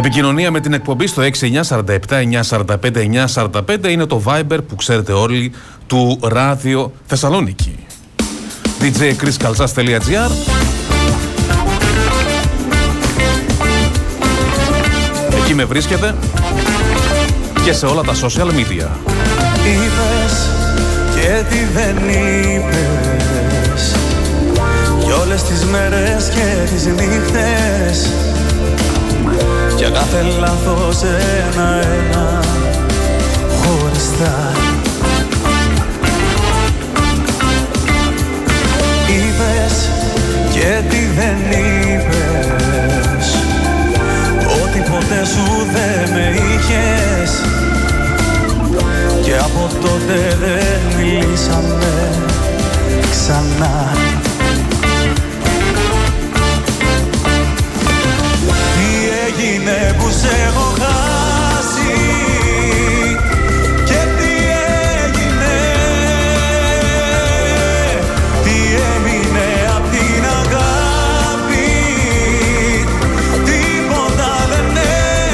[0.04, 1.24] Επικοινωνία με την εκπομπή στο
[3.34, 5.52] 6947-945-945 είναι το Viber που ξέρετε όλοι
[5.88, 7.76] του Ράδιο Θεσσαλονίκη.
[8.80, 10.32] djchriskalsas.gr
[15.44, 16.16] Εκεί με βρίσκεται
[17.64, 18.88] και σε όλα τα social media.
[19.66, 20.50] Είπες
[21.16, 23.96] και τι δεν είπες
[25.22, 28.21] Όλες τις μέρες και τις νύχτες
[29.82, 32.40] Για κάθε λάθος ένα-ένα
[33.62, 34.52] χωριστά
[39.08, 39.90] Είπες
[40.54, 43.26] και τι δεν είπες.
[44.64, 47.42] Ότι ποτέ σου δεν με είχες.
[49.22, 52.12] Και από τότε δεν μιλήσαμε
[53.12, 53.92] ξανά
[59.62, 61.94] έγινε που σε έχω χάσει.
[63.86, 64.32] Και τι
[65.06, 65.60] έγινε
[68.44, 68.58] Τι
[68.96, 71.70] έμεινε απ' την αγάπη.
[73.46, 74.78] Τίποτα δεν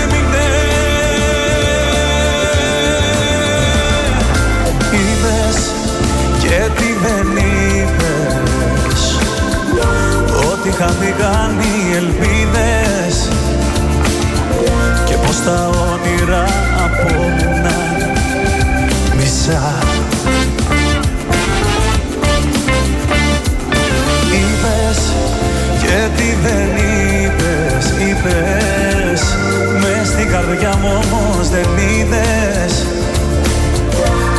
[0.02, 0.50] έμεινε.
[4.92, 5.72] Είπες
[6.42, 9.02] και τι δεν είπες
[10.52, 12.27] Ότι χάθηκαν οι ελπίδες
[15.48, 16.46] Και πως τα όνειρα
[16.86, 17.96] απόμειναν
[19.18, 19.74] μισά.
[24.34, 25.00] Είπες
[25.82, 29.22] και τι δεν είπες Είπες.
[29.82, 32.86] Μες στην καρδιά μου όμως δεν είδες.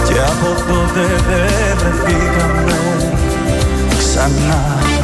[0.08, 2.78] Και από τότε δεν βρεθήκαμε
[3.98, 4.97] ξανά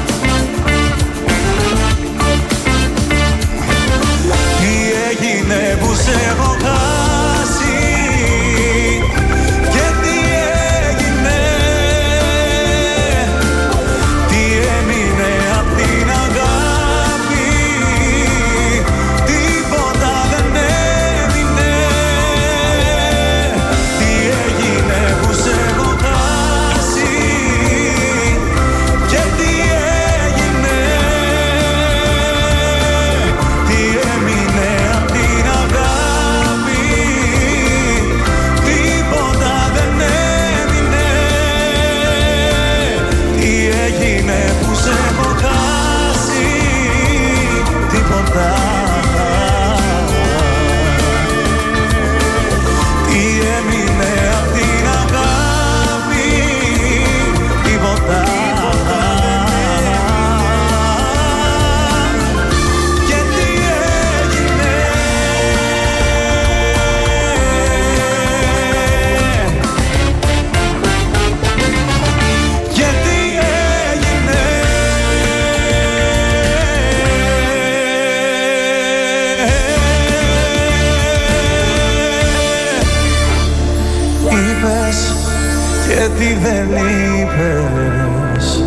[86.44, 88.62] δεν είπες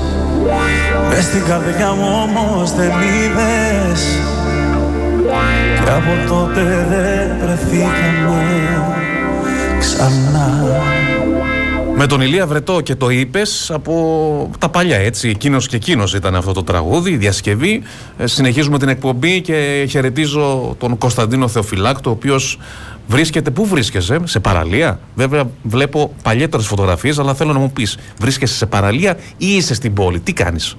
[1.10, 4.02] Μες στην καρδιά μου όμως δεν είδες
[5.84, 8.44] Και από τότε δεν βρεθήκαμε
[9.80, 10.82] ξανά
[11.96, 15.30] Με τον Ηλία Βρετό και το είπες από τα παλιά έτσι.
[15.30, 17.82] Εκείνος και εκείνος ήταν αυτό το τραγούδι, η διασκευή.
[18.18, 22.60] Ε, συνεχίζουμε την εκπομπή και χαιρετίζω τον Κωνσταντίνο Θεοφυλάκτο, ο οποίος
[23.08, 23.52] βρίσκεται.
[23.52, 28.66] Πού βρίσκεσαι, σε παραλία; Βέβαια, βλέπω παλιότερες φωτογραφίες, αλλά θέλω να μου πεις, βρίσκεσαι σε
[28.66, 30.78] παραλία ή είσαι στην πόλη; Τι κάνεις;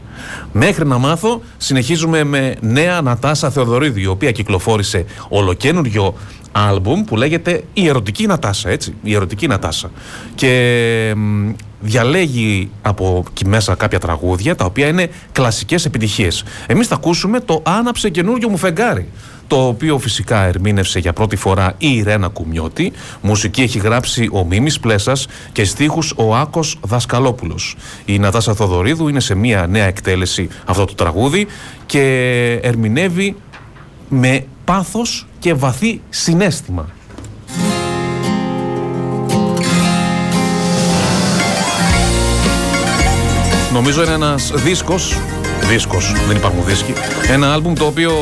[0.53, 6.15] Μέχρι να μάθω, συνεχίζουμε με νέα Νατάσα Θεοδωρίδου, η οποία κυκλοφόρησε ολοκένουργιο
[6.53, 8.95] άλμπουμ που λέγεται Η Ερωτική Νατάσα, έτσι.
[9.03, 9.91] Η Ερωτική Νατάσα.
[10.35, 11.51] Και μ,
[11.81, 16.45] διαλέγει από εκεί μέσα κάποια τραγούδια τα οποία είναι κλασικές επιτυχίες.
[16.67, 19.09] Εμείς θα ακούσουμε το «Άναψε καινούριο μου φεγγάρι»
[19.49, 22.93] το οποίο φυσικά ερμήνευσε για πρώτη φορά η Ιρένα Κουμιώτη.
[23.20, 27.77] Μουσική έχει γράψει ο Μίμης Πλέσας και στίχους ο Άκος Δασκαλόπουλος.
[28.05, 31.47] Η Νατάσα Θοδωρίδου είναι σε μια νέα εκτέλεση αυτό το τραγούδι
[31.87, 32.03] και
[32.62, 33.37] ερμηνεύει
[34.09, 36.89] με πάθος και βαθύ συνέστημα.
[43.73, 45.19] Νομίζω είναι ένας δίσκος,
[45.69, 46.93] δίσκος, δεν υπάρχουν δίσκοι,
[47.29, 48.12] ένα άλμπουμ το οποίο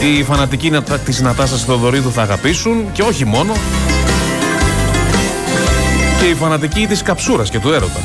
[0.00, 3.52] οι φανατικοί Νατα- της Νατάσας Θεοδωρίδου θα αγαπήσουν και όχι μόνο
[6.20, 8.00] και οι φανατικοί της καψούρας και του έρωτα.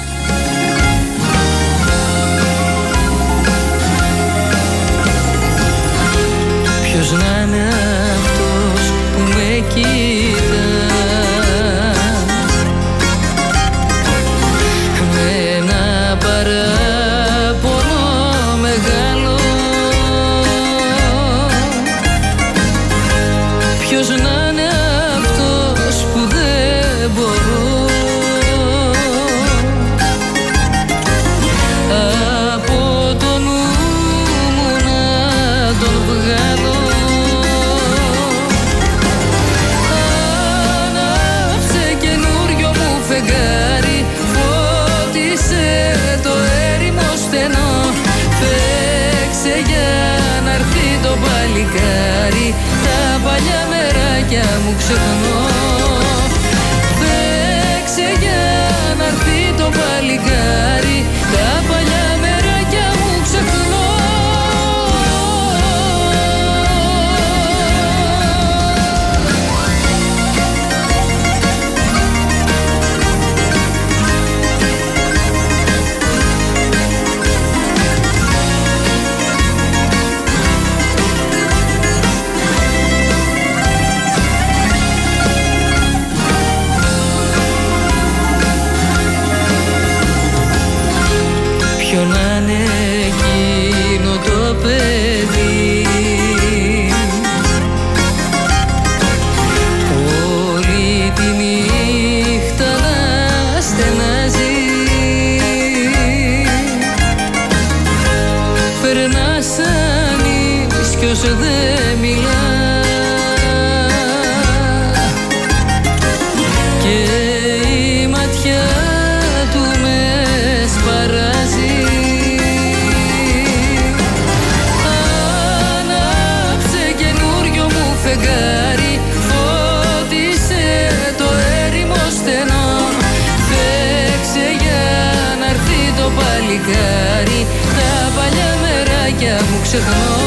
[139.74, 140.18] ξεχνώ.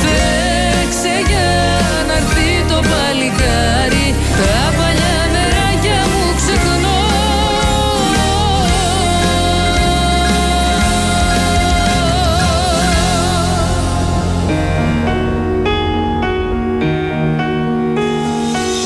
[0.00, 1.50] Φέξε για
[2.06, 4.14] να έρθει το παλικάρι.
[4.36, 7.00] Τα παλιά μεράκια μου ξεχνώ.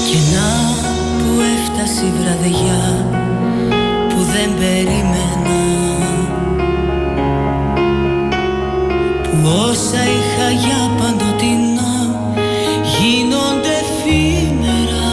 [0.09, 0.49] Και να
[1.19, 3.07] που έφτασε η βραδιά
[4.09, 5.92] Που δεν περίμενα.
[9.55, 11.93] Όσα είχα για παντοτινά
[12.99, 15.11] γίνονται φήμερα.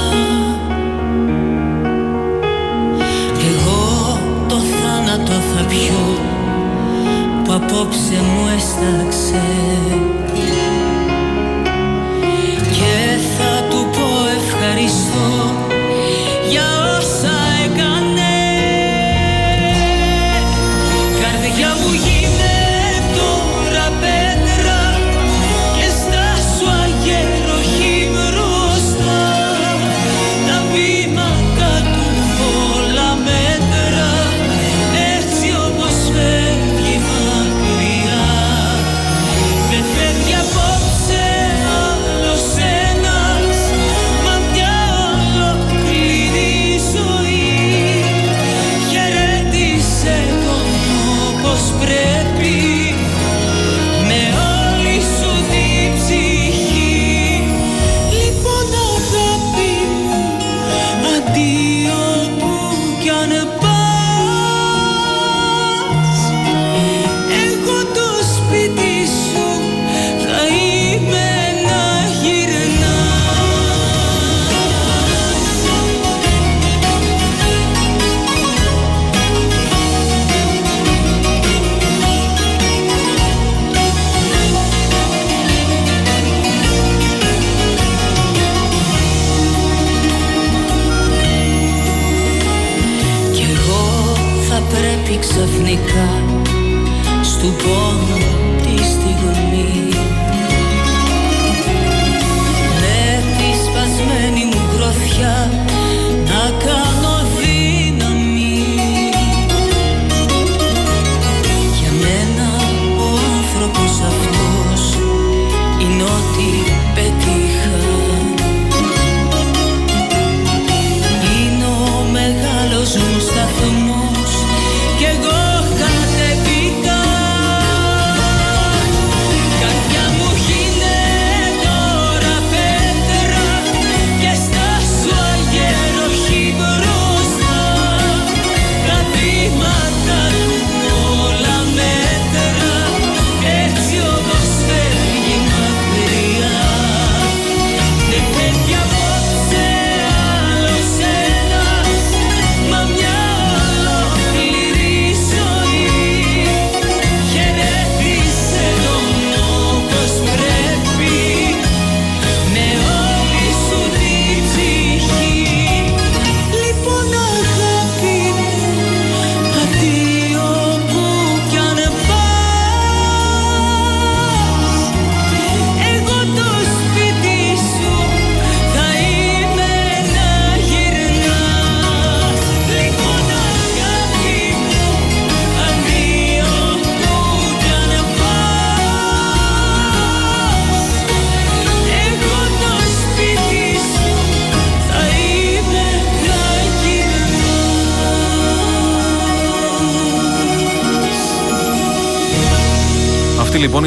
[3.49, 6.17] Εγώ το θάνατο θα πιω
[7.43, 9.41] που απόψε μου έσταξε.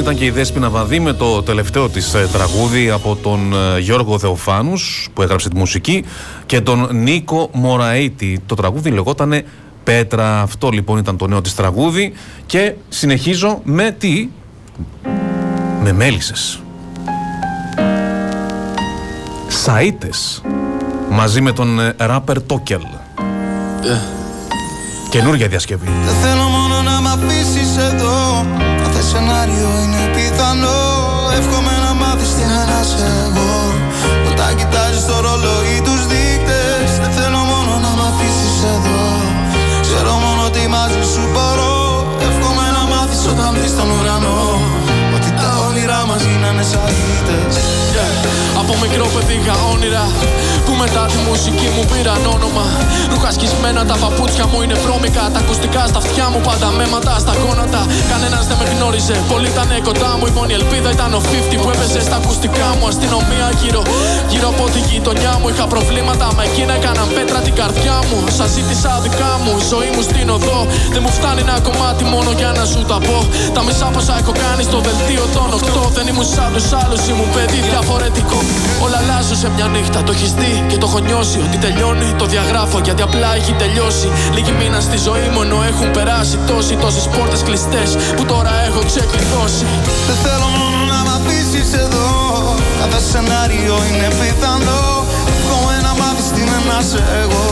[0.03, 4.19] Ήταν και η Δέσποινα Βαδί με το τελευταίο της ε, τραγούδι από τον ε, Γιώργο
[4.19, 6.05] Θεοφάνους που έγραψε τη μουσική
[6.47, 8.41] και τον Νίκο Μωραήτη.
[8.47, 9.45] Το τραγούδι λεγότανε
[9.85, 10.41] Πέτρα.
[10.41, 12.13] Αυτό λοιπόν ήταν το νέο της τραγούδι
[12.47, 14.29] και συνεχίζω με τι...
[15.83, 16.63] Με μέλισσες.
[19.65, 20.43] Σαΐτες
[21.11, 22.83] μαζί με τον ε, ράπερ Τόκελ.
[25.11, 25.87] Καινούργια διασκευή.
[26.05, 28.72] Δεν θέλω μόνο να μ' αφήσεις εδώ Κάθε
[29.11, 30.81] σενάριο είναι πιθανό.
[31.39, 33.53] Εύχομαι να μάθεις τι να σε εγώ
[34.31, 39.03] Όταν κοιτάζεις το ρολόι τους δείκτες Δεν θέλω μόνο να μ' αφήσεις εδώ.
[39.87, 41.75] Ξέρω μόνο ότι μαζί σου μπορώ.
[42.29, 44.41] Εύχομαι να μάθεις όταν δεις τον ουρανό.
[45.17, 47.82] Ότι τα όνειρά μας γίνανε σαγίτες
[48.63, 50.05] Από μικρό παιδί είχα όνειρα
[50.65, 52.65] που μετά τη μουσική μου πήραν όνομα.
[53.13, 55.25] Ρούχα σκισμένα τα παπούτσια μου είναι βρώμικα.
[55.35, 57.81] Τα ακουστικά στα αυτιά μου πάντα με ματά στα γόνατα.
[58.13, 60.25] Κανένας δεν με γνώριζε, πολλοί ήταν κοντά μου.
[60.31, 62.85] Η μόνη ελπίδα ήταν ο 50 που έπαιζε στα ακουστικά μου.
[62.93, 63.83] Αστυνομία γύρω,
[64.31, 65.47] γύρω από τη γειτονιά μου.
[65.53, 68.19] Είχα προβλήματα, μα εκείνα έκαναν πέτρα την καρδιά μου.
[68.39, 70.61] Σας ζήτησα δικά μου, η ζωή μου στην οδό.
[70.95, 73.19] Δεν μου φτάνει ένα κομμάτι μόνο για να σου τα πω.
[73.57, 75.83] Τα μισά πόσα έχω κάνει στο δελτίο των 8.
[75.97, 78.39] Δεν ήμουν σαν τους άλλους, ήμουν παιδί διαφορετικό.
[78.85, 81.39] Όλα αλλάζουν σε μια νύχτα, το έχεις δει και το έχω νιώσει.
[81.47, 84.09] Ότι τελειώνει, το διαγράφω γιατί απλά έχει τελειώσει.
[84.35, 88.81] Λίγοι μήνα στη ζωή μου ενώ έχουν περάσει τόσοι τόσες πόρτες κλειστές που τώρα έχω
[88.91, 89.67] ξεκλειδώσει.
[90.09, 92.11] Δεν θέλω μόνο να μ' αφήσεις εδώ
[92.81, 94.85] Κάθε σενάριο είναι πιθανό
[95.33, 97.47] Εύχομαι να μάθεις τι είναι να σε εγώ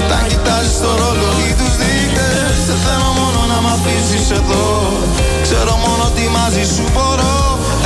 [0.00, 4.66] Όταν κοιτάζεις το ρολόι τους δείκτες Δεν θέλω μόνο να μ' αφήσεις εδώ
[5.46, 7.36] Ξέρω μόνο ότι μαζί σου μπορώ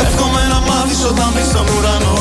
[0.05, 2.19] Εύχομαι να μάθεις όταν μπεις στον ουρανό.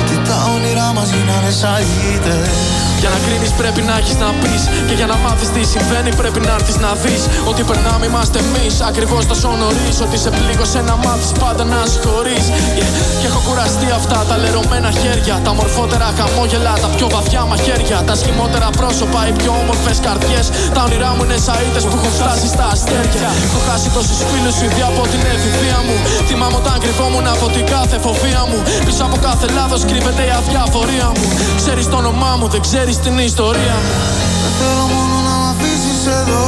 [0.00, 4.62] Ότι τα όνειρά μας γίνανε σαγίτες Για να κρίνεις πρέπει να έχεις να πεις.
[4.88, 7.22] Και για να μάθεις τι συμβαίνει πρέπει να έρθεις να δεις.
[7.50, 8.74] Ότι περνάμε είμαστε εμείς.
[8.90, 9.96] Ακριβώς τόσο νωρίς.
[10.04, 12.38] Ότι σε πλήγωσε να μάθεις πάντα να συγχωρεί.
[12.78, 12.90] Yeah.
[13.20, 15.34] Και έχω κουραστεί αυτά τα λερωμένα χέρια.
[15.46, 17.98] Τα μορφότερα χαμόγελα, τα πιο βαθιά μαχαίρια.
[18.08, 20.46] Τα σχημότερα πρόσωπα, οι πιο όμορφες καρδιές.
[20.74, 23.28] Τα όνειρά μου είναι σαΐτες που έχουν φτάσει στα αστέρια.
[23.46, 25.96] Έχω χάσει τόσους φίλους ήδη από την εφηβεία μου.
[26.28, 28.58] Θυμάμαι όταν κρυβόμουν από την κάθε φοβία μου.
[28.86, 31.26] Πίσω από κάθε λάθος κρύβεται η αδιαφορία μου.
[31.60, 33.76] Ξέρεις το όνομά μου, δεν ξέρεις την ιστορία.
[33.84, 33.94] Μου.
[34.42, 36.46] Δεν θέλω μόνο να μ' αφήσεις εδώ.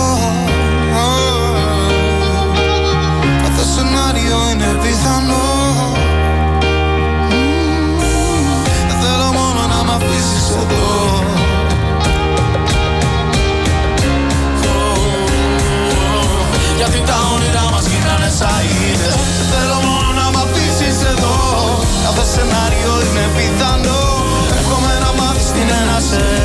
[3.42, 5.46] Κάθε σενάριο είναι πιθανό.
[8.88, 10.86] Δεν θέλω μόνο να μ' αφήσεις εδώ.
[16.76, 21.36] Γιατί τα όνειρά μας γίνανε σαΐδες Δεν θέλω μόνο να μ' αφήσεις εδώ.
[22.04, 24.00] Κάθε σενάριο είναι πιθανό.
[24.58, 26.35] Εύχομαι να μάθεις τι είναι να σε εγώ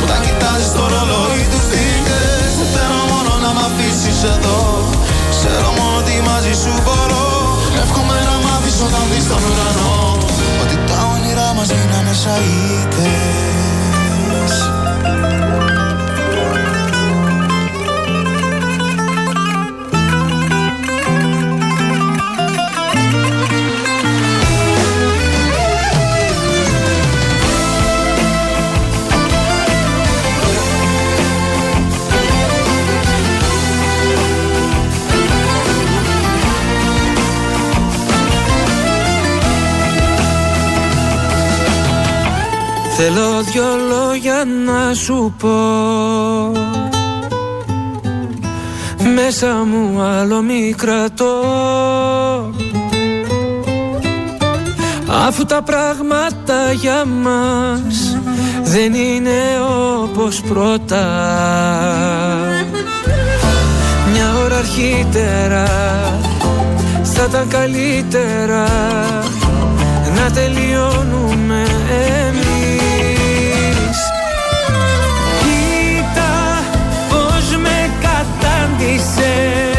[0.00, 4.58] Όταν κοιτάζεις το ρολόι τους δείκτες Δεν θέλω μόνο να μ' αφήσεις εδώ.
[5.34, 7.26] Ξέρω μόνο ότι μαζί σου μπορώ.
[7.82, 9.94] Εύχομαι να μάθεις όταν δεις τον ουρανό.
[10.62, 13.34] Ότι τα όνειρά μας γίνανε σαΐτες
[42.96, 45.48] Θέλω δυο λόγια να σου πω.
[49.14, 51.34] Μέσα μου άλλο μη κρατώ
[55.26, 58.18] Αφού τα πράγματα για μας
[58.62, 59.40] δεν είναι
[60.02, 61.04] όπως πρώτα.
[64.12, 65.64] Μια ώρα αρχίτερα
[67.02, 68.64] θα ήταν καλύτερα
[70.16, 71.64] να τελειώνουμε
[72.28, 72.53] εμείς
[79.34, 79.73] κατάντησες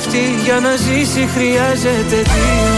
[0.00, 2.70] αυτή για να ζήσει χρειάζεται δύο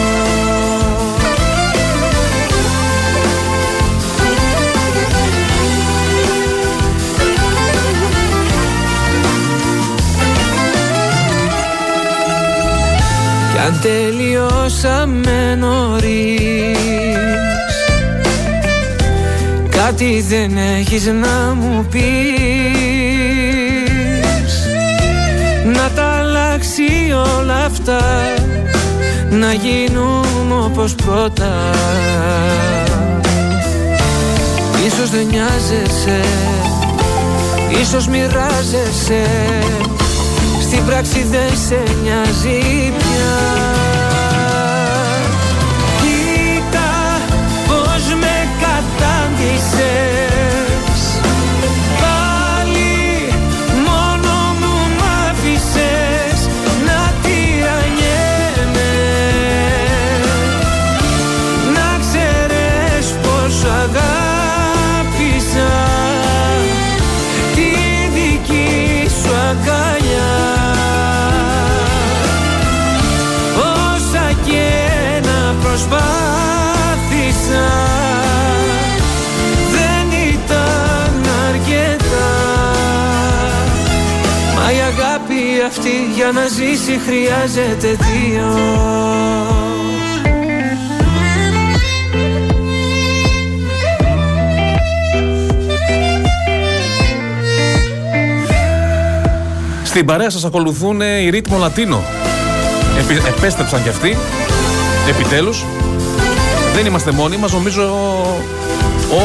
[13.66, 16.78] αν τελειώσαμε νωρίς
[19.70, 22.91] Κάτι δεν έχεις να μου πεις.
[26.62, 28.00] Αλλάξει όλα αυτά
[29.30, 31.70] Να γίνουμε όπως πρώτα.
[34.86, 36.20] Ίσως δεν νοιάζεσαι
[37.80, 39.26] Ίσως μοιράζεσαι
[40.60, 43.34] Στην πράξη δεν σε νοιάζει πια.
[46.00, 46.90] Κοίτα
[47.66, 50.11] πως με κατάντησες
[75.72, 77.68] προσπάθησα
[79.70, 82.32] Δεν ήταν αρκετά
[84.56, 88.46] Μα η αγάπη αυτή για να ζήσει χρειάζεται δύο
[99.84, 102.02] Στην παρέα σας ακολουθούν οι Ρίτμο Λατίνο.
[102.98, 104.16] Επι, επέστρεψαν κι αυτοί.
[105.08, 105.64] Επιτέλους.
[106.74, 107.52] Δεν είμαστε μόνοι μας.
[107.52, 107.82] Νομίζω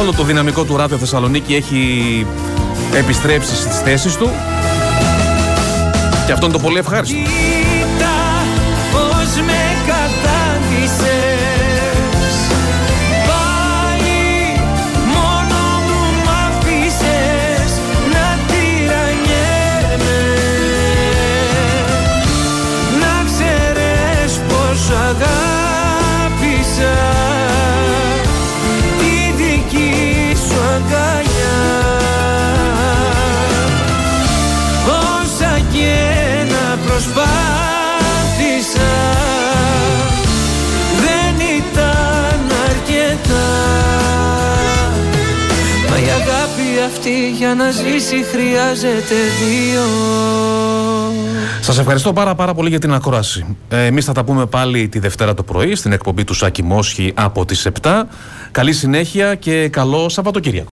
[0.00, 2.26] όλο το δυναμικό του Ράδιο Θεσσαλονίκη έχει
[2.94, 4.30] επιστρέψει στις θέσεις του.
[6.26, 7.16] Και αυτό είναι το πολύ ευχάριστο.
[46.80, 49.82] Αυτή για να ζήσει χρειάζεται δύο
[51.60, 53.56] Σας ευχαριστώ πάρα πάρα πολύ για την ακρόαση.
[53.68, 57.12] Ε, εμείς θα τα πούμε πάλι τη Δευτέρα το πρωί στην εκπομπή του Σάκη Μόσχη
[57.16, 58.02] από τις 7.
[58.50, 60.77] Καλή συνέχεια και καλό Σαββατοκύριακο.